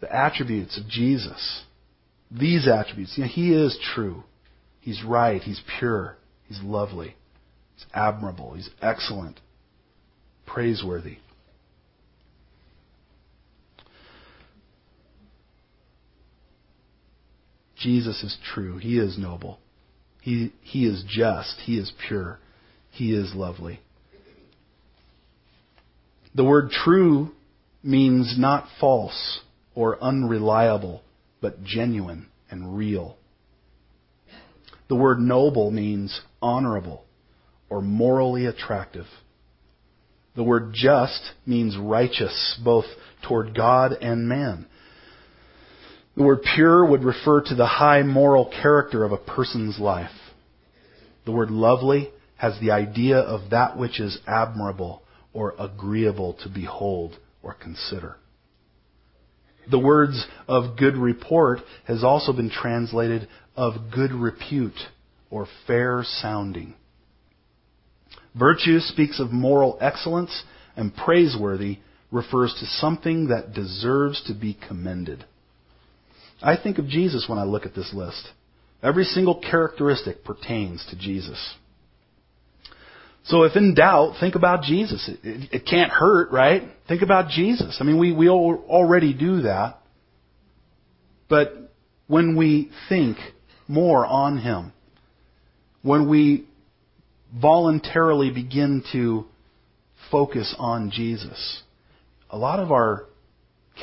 [0.00, 1.62] the attributes of Jesus,
[2.30, 3.14] these attributes.
[3.16, 4.22] You know, he is true.
[4.80, 5.40] He's right.
[5.40, 6.16] He's pure.
[6.48, 7.14] He's lovely.
[7.76, 8.54] He's admirable.
[8.54, 9.40] He's excellent.
[10.46, 11.18] Praiseworthy.
[17.76, 18.78] Jesus is true.
[18.78, 19.58] He is noble.
[20.20, 21.60] He, he is just.
[21.64, 22.38] He is pure.
[22.90, 23.80] He is lovely.
[26.34, 27.30] The word true
[27.82, 29.40] means not false
[29.74, 31.02] or unreliable
[31.40, 33.16] but genuine and real.
[34.88, 37.04] The word noble means honorable
[37.68, 39.06] or morally attractive.
[40.36, 42.86] The word just means righteous, both
[43.26, 44.66] toward God and man.
[46.16, 50.10] The word pure would refer to the high moral character of a person's life.
[51.24, 55.02] The word lovely has the idea of that which is admirable
[55.32, 58.16] or agreeable to behold or consider.
[59.70, 64.78] The words of good report has also been translated of good repute
[65.30, 66.74] or fair sounding.
[68.38, 70.42] Virtue speaks of moral excellence
[70.76, 71.78] and praiseworthy
[72.10, 75.24] refers to something that deserves to be commended.
[76.42, 78.28] I think of Jesus when I look at this list.
[78.82, 81.54] Every single characteristic pertains to Jesus.
[83.24, 85.08] So if in doubt, think about Jesus.
[85.08, 86.62] It, it, it, can't hurt, right?
[86.88, 87.78] Think about Jesus.
[87.80, 89.78] I mean, we, we already do that.
[91.28, 91.72] But
[92.08, 93.16] when we think
[93.68, 94.72] more on Him,
[95.82, 96.46] when we
[97.34, 99.24] voluntarily begin to
[100.10, 101.62] focus on Jesus,
[102.28, 103.06] a lot of our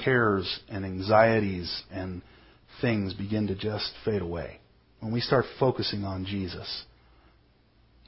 [0.04, 2.22] cares and anxieties and
[2.82, 4.60] things begin to just fade away.
[5.00, 6.84] When we start focusing on Jesus,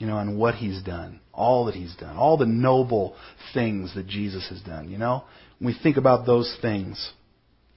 [0.01, 3.15] you know, and what He's done, all that He's done, all the noble
[3.53, 5.23] things that Jesus has done, you know,
[5.59, 7.11] when we think about those things,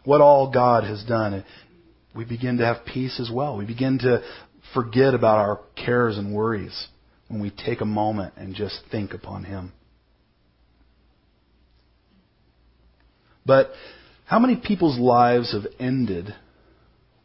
[0.05, 1.45] what all God has done,
[2.17, 3.59] we begin to have peace as well.
[3.59, 4.23] We begin to
[4.73, 6.89] forget about our cares and worries
[7.29, 9.73] when we take a moment and just think upon Him.
[13.45, 13.71] But
[14.25, 16.35] how many people's lives have ended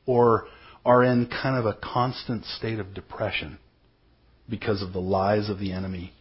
[0.05, 0.47] or
[0.83, 3.59] are in kind of a constant state of depression
[4.49, 6.13] because of the lies of the enemy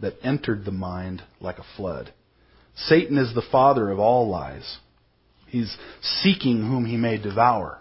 [0.00, 2.12] that entered the mind like a flood?
[2.74, 4.78] Satan is the father of all lies.
[5.46, 7.80] He's seeking whom he may devour.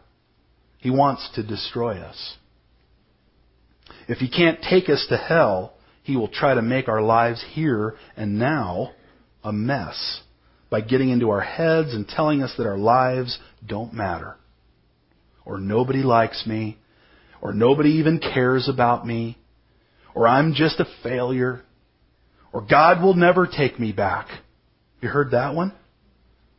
[0.77, 2.35] He wants to destroy us.
[4.07, 7.95] If he can't take us to hell, he will try to make our lives here
[8.15, 8.91] and now
[9.43, 10.21] a mess
[10.69, 14.35] by getting into our heads and telling us that our lives don't matter.
[15.45, 16.77] Or nobody likes me.
[17.41, 19.37] Or nobody even cares about me.
[20.15, 21.61] Or I'm just a failure.
[22.51, 24.27] Or God will never take me back.
[25.01, 25.73] You heard that one?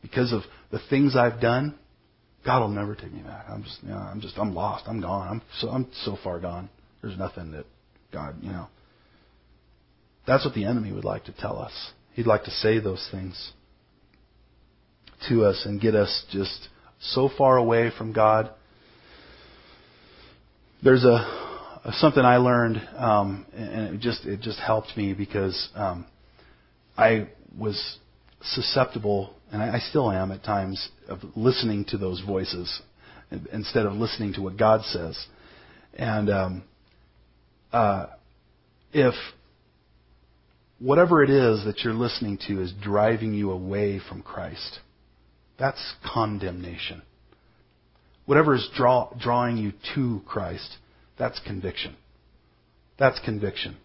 [0.02, 1.74] Because of the things I've done,
[2.44, 3.46] God will never take me back.
[3.50, 4.84] I'm just, you know, I'm just, I'm lost.
[4.86, 5.28] I'm gone.
[5.28, 6.68] I'm so, I'm so far gone.
[7.02, 7.64] There's nothing that
[8.12, 8.68] God, you know.
[10.26, 11.72] That's what the enemy would like to tell us.
[12.14, 13.52] He'd like to say those things
[15.28, 16.68] to us and get us just
[17.00, 18.50] so far away from God.
[20.82, 21.45] There's a, a
[21.92, 26.06] something I learned, um, and it just it just helped me because um,
[26.96, 27.98] I was
[28.42, 32.82] susceptible, and I, I still am at times, of listening to those voices
[33.52, 35.26] instead of listening to what God says.
[35.94, 36.64] And um,
[37.72, 38.06] uh,
[38.92, 39.14] if
[40.78, 44.80] whatever it is that you're listening to is driving you away from Christ,
[45.58, 47.02] that's condemnation.
[48.26, 50.76] Whatever is draw, drawing you to Christ,
[51.18, 51.96] that's conviction.
[52.98, 53.76] That's conviction.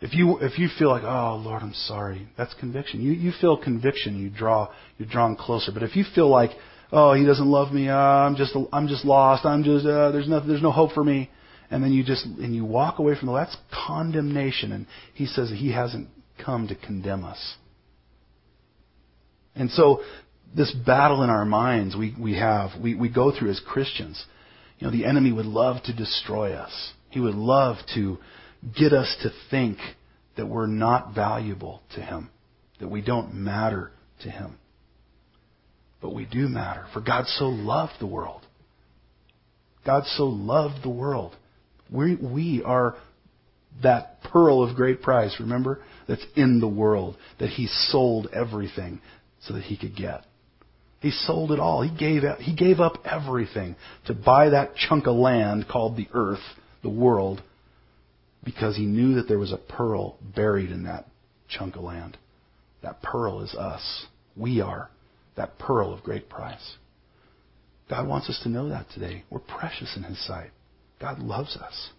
[0.00, 3.02] If you if you feel like, oh Lord, I'm sorry, that's conviction.
[3.02, 4.68] You you feel conviction, you draw
[4.98, 5.72] you're drawn closer.
[5.72, 6.50] But if you feel like,
[6.90, 10.28] oh, He doesn't love me, uh, I'm just I'm just lost, I'm just uh, there's
[10.28, 11.30] no there's no hope for me,
[11.70, 14.72] and then you just and you walk away from the that's condemnation.
[14.72, 16.08] And He says He hasn't
[16.42, 17.56] come to condemn us.
[19.54, 20.00] And so
[20.54, 24.24] this battle in our minds we, we have, we, we go through as Christians.
[24.80, 26.92] You know, the enemy would love to destroy us.
[27.10, 28.18] He would love to
[28.76, 29.78] get us to think
[30.36, 32.30] that we're not valuable to him,
[32.80, 34.56] that we don't matter to him.
[36.00, 38.40] But we do matter, for God so loved the world.
[39.84, 41.36] God so loved the world.
[41.90, 42.96] We, we are
[43.82, 45.82] that pearl of great price, remember?
[46.08, 49.00] That's in the world, that He sold everything
[49.42, 50.24] so that He could get.
[51.00, 51.82] He sold it all.
[51.82, 53.76] He gave, he gave up everything
[54.06, 56.42] to buy that chunk of land called the earth,
[56.82, 57.42] the world,
[58.44, 61.06] because he knew that there was a pearl buried in that
[61.48, 62.18] chunk of land.
[62.82, 64.06] That pearl is us.
[64.36, 64.90] We are
[65.36, 66.76] that pearl of great price.
[67.88, 69.24] God wants us to know that today.
[69.30, 70.50] We're precious in His sight.
[71.00, 71.90] God loves us.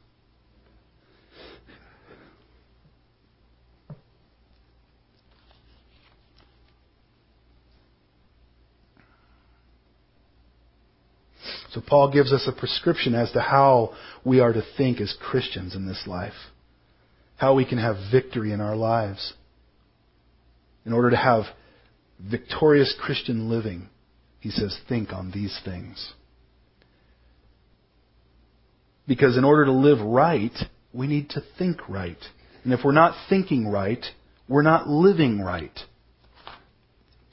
[11.74, 13.94] So Paul gives us a prescription as to how
[14.26, 16.34] we are to think as Christians in this life.
[17.38, 19.34] How we can have victory in our lives.
[20.86, 21.46] In order to have
[22.20, 23.88] victorious Christian living,
[24.40, 26.14] he says, think on these things.
[29.08, 30.56] Because in order to live right,
[30.94, 32.18] we need to think right.
[32.64, 34.04] And if we're not thinking right,
[34.48, 35.78] we're not living right.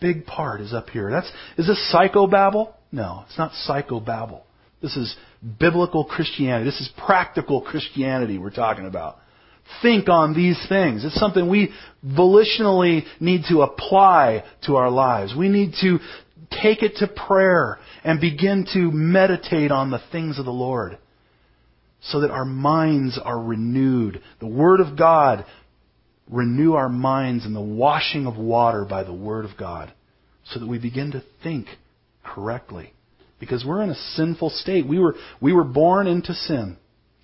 [0.00, 1.10] Big part is up here.
[1.10, 2.72] That's is this psychobabble?
[2.90, 4.42] No, it's not psychobabble.
[4.80, 5.14] This is
[5.58, 6.64] biblical Christianity.
[6.64, 9.18] This is practical Christianity we're talking about.
[9.82, 11.04] Think on these things.
[11.04, 11.72] It's something we
[12.04, 15.34] volitionally need to apply to our lives.
[15.36, 15.98] We need to
[16.50, 20.96] take it to prayer and begin to meditate on the things of the Lord
[22.00, 24.22] so that our minds are renewed.
[24.40, 25.44] The Word of God
[26.30, 29.92] renew our minds in the washing of water by the Word of God
[30.44, 31.66] so that we begin to think
[32.34, 32.92] correctly.
[33.40, 34.86] Because we're in a sinful state.
[34.86, 36.76] We were, we were born into sin.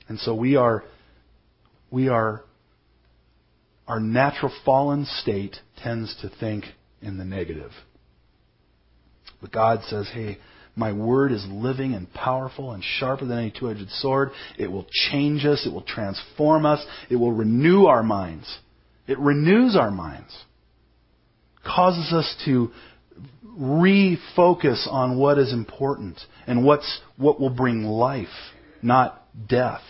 [0.08, 0.84] And so we are,
[1.90, 2.42] we are,
[3.88, 6.64] our natural fallen state tends to think
[7.02, 7.72] in the negative.
[9.40, 10.38] But God says, hey,
[10.76, 14.30] my word is living and powerful and sharper than any two edged sword.
[14.58, 15.66] It will change us.
[15.66, 16.84] It will transform us.
[17.10, 18.58] It will renew our minds.
[19.06, 20.34] It renews our minds.
[21.64, 22.70] Causes us to
[23.58, 28.28] refocus on what is important and what's, what will bring life,
[28.82, 29.82] not death.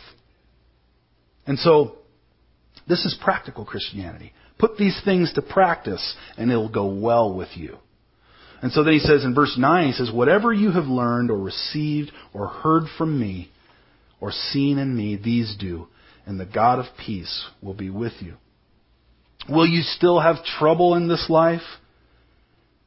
[1.47, 1.97] And so,
[2.89, 4.33] this is practical Christianity.
[4.59, 7.79] Put these things to practice and it'll go well with you.
[8.63, 11.39] And so then he says in verse 9, he says, Whatever you have learned or
[11.39, 13.51] received or heard from me
[14.21, 15.89] or seen in me, these do,
[16.25, 18.37] and the God of peace will be with you.
[19.49, 21.61] Will you still have trouble in this life?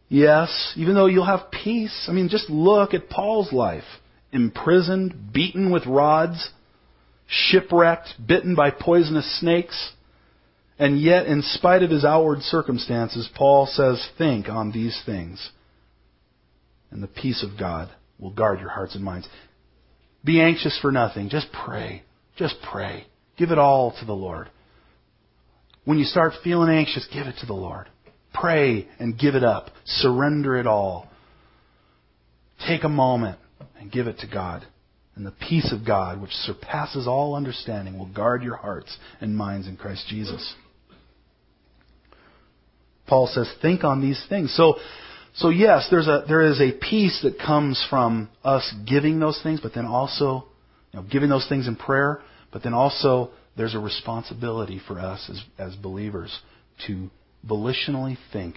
[0.09, 2.07] Yes, even though you'll have peace.
[2.07, 3.83] I mean, just look at Paul's life.
[4.31, 6.49] Imprisoned, beaten with rods,
[7.27, 9.93] shipwrecked, bitten by poisonous snakes.
[10.79, 15.51] And yet, in spite of his outward circumstances, Paul says, think on these things
[16.91, 17.89] and the peace of God
[18.19, 19.27] will guard your hearts and minds.
[20.23, 21.29] Be anxious for nothing.
[21.29, 22.03] Just pray.
[22.37, 23.05] Just pray.
[23.37, 24.49] Give it all to the Lord.
[25.85, 27.87] When you start feeling anxious, give it to the Lord.
[28.34, 29.69] Pray and give it up.
[29.86, 31.07] Surrender it all.
[32.67, 33.39] Take a moment
[33.80, 34.65] and give it to God.
[35.15, 39.67] And the peace of God, which surpasses all understanding, will guard your hearts and minds
[39.67, 40.55] in Christ Jesus.
[43.07, 44.55] Paul says, think on these things.
[44.55, 44.75] So,
[45.36, 49.59] so yes, there's a, there is a peace that comes from us giving those things,
[49.59, 50.45] but then also,
[50.91, 52.21] you know, giving those things in prayer,
[52.51, 56.38] but then also there's a responsibility for us as, as believers
[56.86, 57.09] to
[57.47, 58.55] volitionally think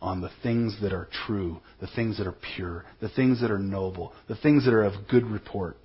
[0.00, 3.58] on the things that are true, the things that are pure, the things that are
[3.58, 5.76] noble, the things that are of good report,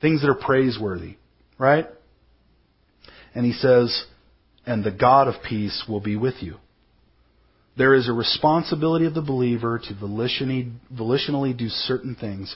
[0.00, 1.16] things that are praiseworthy,
[1.58, 1.86] right?
[3.34, 4.04] And he says,
[4.64, 6.56] and the God of peace will be with you.
[7.76, 12.54] There is a responsibility of the believer to volitionally, volitionally do certain things.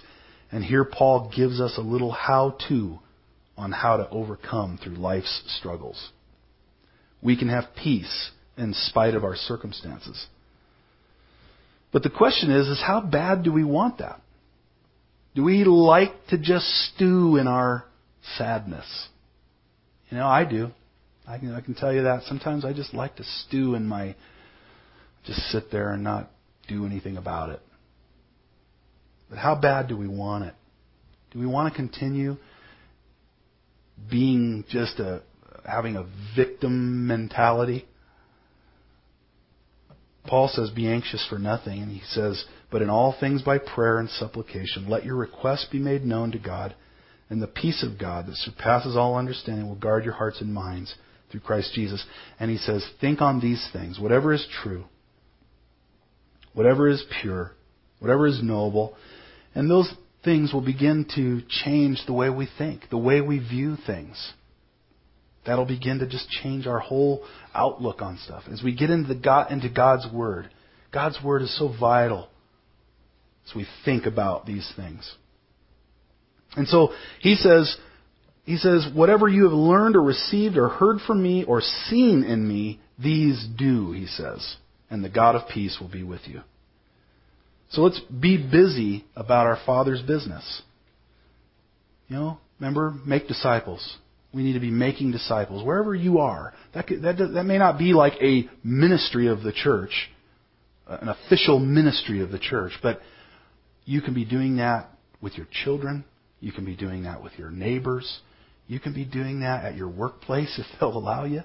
[0.52, 2.98] And here Paul gives us a little how to
[3.56, 6.10] on how to overcome through life's struggles.
[7.22, 10.26] We can have peace in spite of our circumstances.
[11.92, 14.20] But the question is, is how bad do we want that?
[15.34, 17.84] Do we like to just stew in our
[18.36, 19.08] sadness?
[20.10, 20.70] You know, I do.
[21.26, 22.22] I can, I can tell you that.
[22.24, 24.14] Sometimes I just like to stew in my
[25.24, 26.30] just sit there and not
[26.68, 27.60] do anything about it.
[29.28, 30.54] But how bad do we want it?
[31.32, 32.36] Do we want to continue
[34.08, 35.22] being just a
[35.64, 37.86] having a victim mentality?
[40.26, 41.82] Paul says, Be anxious for nothing.
[41.82, 45.78] And he says, But in all things by prayer and supplication, let your requests be
[45.78, 46.74] made known to God,
[47.28, 50.94] and the peace of God that surpasses all understanding will guard your hearts and minds
[51.30, 52.04] through Christ Jesus.
[52.38, 54.84] And he says, Think on these things, whatever is true,
[56.52, 57.52] whatever is pure,
[57.98, 58.96] whatever is noble,
[59.54, 59.92] and those
[60.24, 64.32] things will begin to change the way we think, the way we view things.
[65.46, 67.24] That'll begin to just change our whole
[67.54, 68.44] outlook on stuff.
[68.50, 70.50] As we get into, God, into God's Word,
[70.92, 72.28] God's Word is so vital
[73.48, 75.14] as we think about these things.
[76.56, 77.76] And so he says,
[78.44, 82.46] he says, whatever you have learned or received or heard from me or seen in
[82.46, 84.56] me, these do, he says
[84.90, 86.40] and the God of peace will be with you.
[87.70, 90.62] So let's be busy about our Father's business.
[92.08, 93.96] You know, remember, make disciples.
[94.36, 96.52] We need to be making disciples wherever you are.
[96.74, 100.10] That, could, that, that may not be like a ministry of the church,
[100.86, 103.00] uh, an official ministry of the church, but
[103.86, 104.90] you can be doing that
[105.22, 106.04] with your children.
[106.40, 108.20] You can be doing that with your neighbors.
[108.66, 111.40] You can be doing that at your workplace if they'll allow you.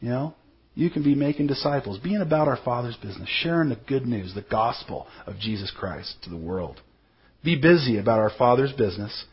[0.00, 0.34] You know,
[0.74, 4.42] you can be making disciples, being about our Father's business, sharing the good news, the
[4.42, 6.80] gospel of Jesus Christ to the world.
[7.44, 9.26] Be busy about our Father's business.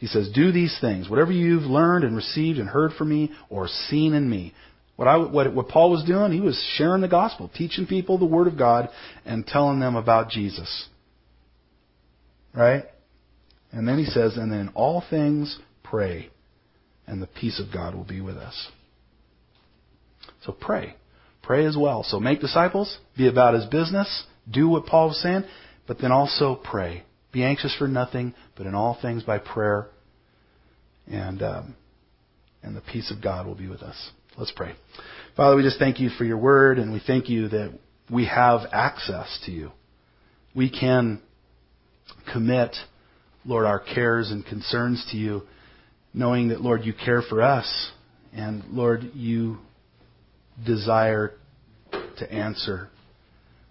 [0.00, 3.68] He says, Do these things, whatever you've learned and received and heard from me or
[3.68, 4.54] seen in me.
[4.96, 8.24] What, I, what, what Paul was doing, he was sharing the gospel, teaching people the
[8.24, 8.88] Word of God,
[9.26, 10.88] and telling them about Jesus.
[12.54, 12.84] Right?
[13.72, 16.30] And then he says, And then all things pray,
[17.06, 18.68] and the peace of God will be with us.
[20.46, 20.96] So pray.
[21.42, 22.04] Pray as well.
[22.04, 25.44] So make disciples, be about his business, do what Paul was saying,
[25.86, 27.04] but then also pray.
[27.32, 29.88] Be anxious for nothing, but in all things by prayer.
[31.06, 31.76] And, um,
[32.62, 34.10] and the peace of God will be with us.
[34.36, 34.74] Let's pray.
[35.36, 37.78] Father, we just thank you for your word, and we thank you that
[38.10, 39.70] we have access to you.
[40.54, 41.20] We can
[42.32, 42.74] commit,
[43.44, 45.42] Lord, our cares and concerns to you,
[46.12, 47.92] knowing that, Lord, you care for us,
[48.32, 49.58] and Lord, you
[50.64, 51.32] desire
[52.18, 52.88] to answer.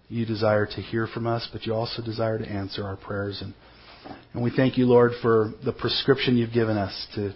[0.10, 3.42] You desire to hear from us, but you also desire to answer our prayers.
[3.42, 3.54] And,
[4.34, 7.34] and we thank you, Lord, for the prescription you've given us to,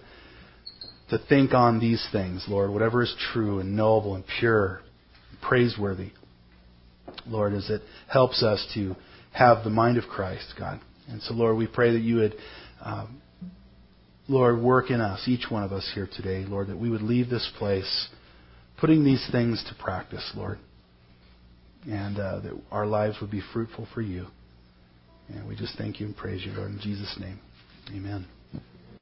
[1.12, 4.82] to think on these things, Lord, whatever is true and noble and pure,
[5.30, 6.12] and praiseworthy.
[7.28, 8.96] Lord, as it helps us to
[9.34, 10.80] have the mind of Christ, God.
[11.10, 12.36] And so, Lord, we pray that you would,
[12.84, 13.22] um,
[14.28, 17.30] Lord, work in us, each one of us here today, Lord, that we would leave
[17.30, 18.08] this place
[18.78, 20.58] putting these things to practice, Lord,
[21.86, 24.28] and uh, that our lives would be fruitful for you.
[25.30, 27.40] And we just thank you and praise you, Lord, in Jesus' name.
[27.96, 28.26] Amen.